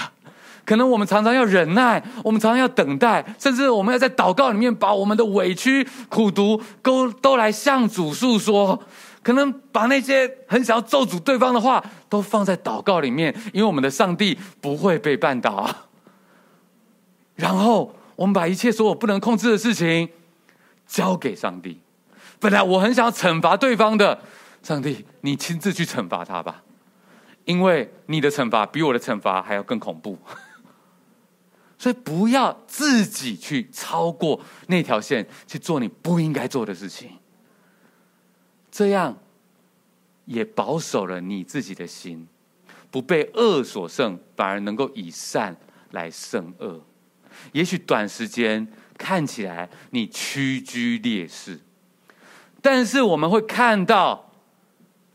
[0.66, 8.82] 可能我们常常要忍耐，我们常常要等待，甚至我们要在祷告里面把我们的委屈、苦毒都都来向主诉说。
[9.22, 15.68] 可能把那些很想要咒诅对方的话都放在祷告里面，因为我们的上帝不会被绊倒。
[17.34, 20.08] 然后我们把一切所有不能控制的事情
[20.86, 21.80] 交给上帝。
[22.38, 24.20] 本来我很想要惩罚对方的，
[24.62, 26.62] 上帝，你亲自去惩罚他吧，
[27.44, 30.16] 因为你的惩罚比我的惩罚还要更恐怖。
[31.79, 37.11] 所以不要自己去超过那条线去做你不应该做的事情。
[38.70, 39.18] 这样
[40.24, 42.27] 也保守了你自己的心，
[42.91, 45.57] 不被恶所胜，反而能够以善
[45.93, 46.83] 来胜恶。
[47.53, 48.66] 也许短时间
[48.97, 51.61] 看起来你屈居劣势，
[52.62, 54.26] 但是我们会看到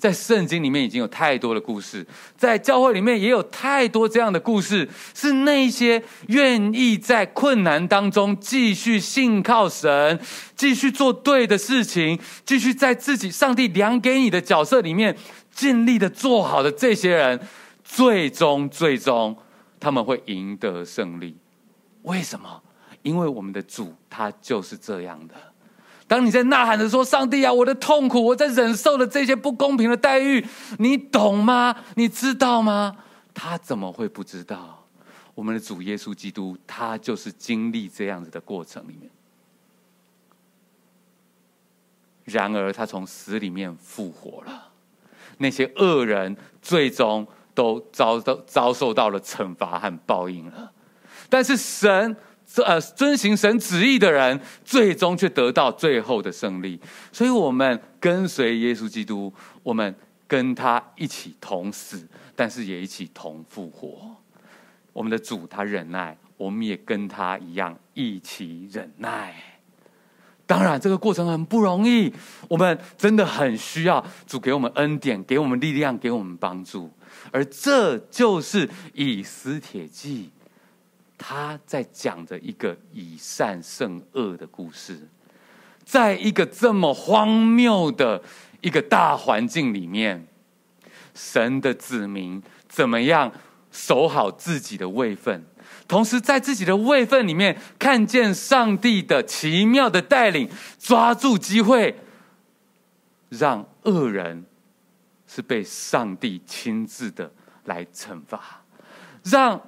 [0.02, 2.04] 在圣经里面已经有太多的故事，
[2.36, 10.20] 在教会里面也有太多这样的故事，是那些愿意在困难当中继续信靠神，
[10.56, 15.16] 继续做对的事情，继续在自己上帝量给你的角色里面
[15.52, 17.40] 尽力的做好的这些人，
[17.84, 19.38] 最终最终
[19.80, 21.38] 他们会赢得胜利。
[22.02, 22.64] 为什么？
[23.04, 25.36] 因为我们的主他就是这样的。
[26.12, 30.46] 当你在呐喊着说：“上帝啊，我的痛苦，我在忍受的这些不公平的待遇，
[30.78, 31.74] 你懂吗？
[31.96, 32.98] 你知道吗？”
[33.34, 34.86] 他怎么会不知道？
[35.34, 39.10] 我们的主耶稣基督，他就是经历这样子的过程里面。
[42.26, 44.68] 然而，他从死里面复活了，
[45.38, 50.74] 那些恶人最终都遭到遭受到了惩罚和报应了。
[51.30, 52.18] 但是神。
[52.58, 56.78] 呃，遵行神旨意的人，最终却得到最后的胜利。
[57.12, 59.34] 所以，我们跟随耶稣基督，
[59.64, 59.96] 我们
[60.28, 64.14] 跟他一起同死，但是也一起同复活。
[64.92, 69.34] 我们的主他忍耐，我们也跟他一样一起忍耐。
[70.46, 72.14] 当然，这个过程很不容易，
[72.50, 76.92] 我们真的很需要主给我们恩典，给我们力量，给我们帮助。
[77.32, 80.30] 而这就是以斯帖记。
[81.24, 85.08] 他在讲着一个以善胜恶的故事，
[85.86, 88.20] 在一个这么荒谬的
[88.60, 90.28] 一个大环境里面，
[91.14, 93.32] 神的子民怎么样
[93.72, 95.46] 守好自己的位分，
[95.88, 100.50] 同时在自己的位分里面看见上帝的奇妙的带领，
[100.80, 101.96] 抓住机会，
[103.30, 104.44] 让恶人
[105.28, 107.32] 是被上帝亲自的
[107.66, 108.64] 来惩罚，
[109.24, 109.62] 让。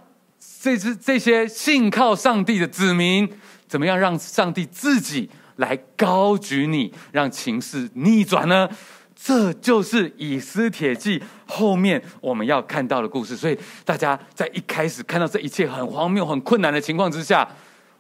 [0.64, 3.30] 这支这些信靠上帝的子民，
[3.68, 8.70] 怎么样让上帝自己来高举你，让情势逆转呢？
[9.14, 13.36] 这就是以斯帖记后面我们要看到的故事。
[13.36, 17.46] 所以大家在一开始看到这一切很荒谬、很困难的情况之下，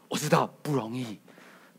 [0.08, 1.20] 我知道不容易，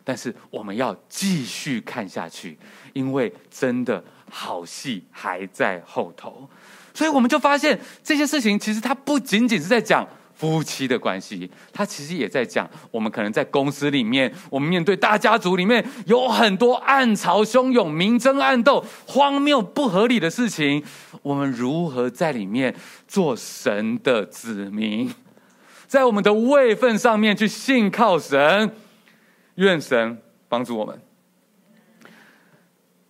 [0.05, 2.59] 但是我们要继续看下去，
[2.93, 6.47] 因为真的好戏还在后头。
[6.93, 10.07] 所以我们就发现这些事情，其实它不仅仅是在讲。
[10.37, 20.83] 夫妻的关系，他其实也在讲，我们可能在公司里面，我们面对大家族里面有很多暗潮汹涌、明争暗斗、荒谬不合理的事情，
[21.23, 22.75] 我们如何在里面
[23.07, 25.15] 做神的子民，
[25.87, 28.75] 在我们的位分上面去信靠神，
[29.55, 30.19] 愿神
[30.49, 31.01] 帮助我们，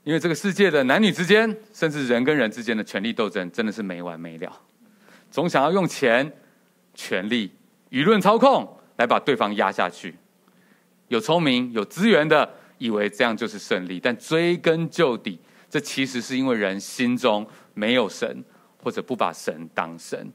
[0.04, 4.52] 因为这个世界的男女之间，甚至人跟人之间的权力斗争，真的是没完没了，
[5.30, 6.30] 总想要用钱。
[6.94, 7.52] 权力、
[7.90, 8.66] 舆论操控
[8.96, 10.14] 来把对方压下去，
[11.08, 15.38] 有聪明、有资源的以为这样就是胜利，但追根究底，
[15.68, 18.44] 这其实是因为人心中没有神，
[18.82, 20.32] 或者不把神当神，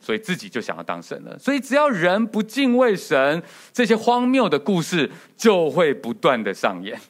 [0.00, 1.38] 所以自己就想要当神了。
[1.38, 3.42] 所以只要人不敬畏神，
[3.72, 7.00] 这些荒谬的故事就会不断的上演。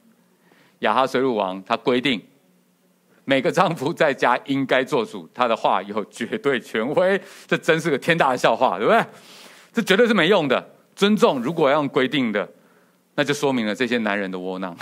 [0.80, 2.22] 亚哈水鲁王他规定。
[3.30, 9.06] 每个丈夫在家应该做主，他的话有绝对权威， 这真是个天大的笑话，对不对？
[9.72, 10.68] 这绝对是没用的。
[10.96, 12.52] 尊重如果要用规定的，
[13.14, 14.76] 那就说明了这些男人的窝囊。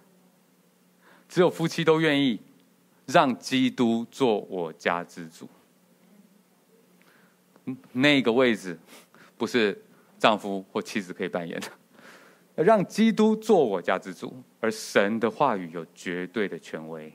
[1.30, 2.38] 只有夫妻都愿意
[3.06, 5.48] 让基督做我家之主，
[7.92, 8.78] 那个位置
[9.38, 9.82] 不是
[10.18, 11.68] 丈夫或妻子可以扮演的。
[12.62, 17.10] 让基督做我家之主，而神的话语有绝对的权威。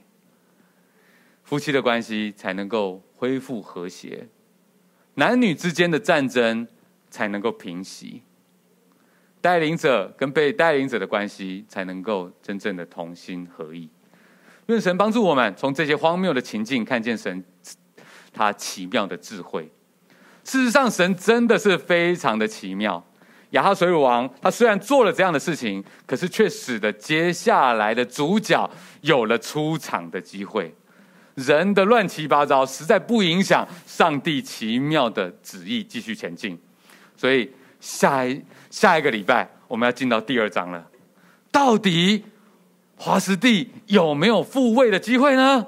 [1.46, 4.28] 夫妻的关系才能够恢复和谐，
[5.14, 6.68] 男女之间的战争
[7.12, 8.24] 才能够平息，
[9.40, 13.88] 带领者跟被带领者的关系才能够真正的同心合意。
[14.66, 17.44] 愿神帮助我们从这些荒谬的情境看见神
[18.34, 19.72] 他奇妙的智慧。
[20.44, 23.06] 事实上，神真的是非常的奇妙。
[23.52, 28.68] 亚哈随鲁王他虽然做了这样的事情，可是却使得接下来的主角
[29.02, 30.74] 有了出场的机会。
[31.36, 36.58] 人的乱七八糟，实在不影响上帝奇妙的旨意继续前进。
[37.16, 40.86] 所以下一下一个礼拜，我们要进到第二章了。
[41.52, 42.24] 到底
[42.98, 45.66] 华实帝有没有复位的机会呢？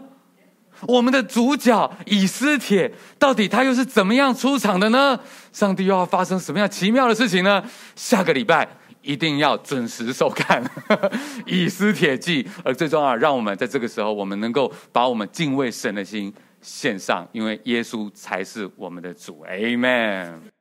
[0.82, 5.20] 我们的主角以斯帖，到底他又是怎么样出场的呢？
[5.52, 7.64] 上帝又要发生什么样奇妙的事情呢？
[7.96, 8.68] 下个礼拜。
[9.08, 10.64] 一定要准时收看
[11.48, 19.46] 《以斯铁记》，而最重要，让我们在这个时候，我们能够把我们敬畏神的心献上，因为耶稣才是我们的主。
[19.46, 20.57] Amen。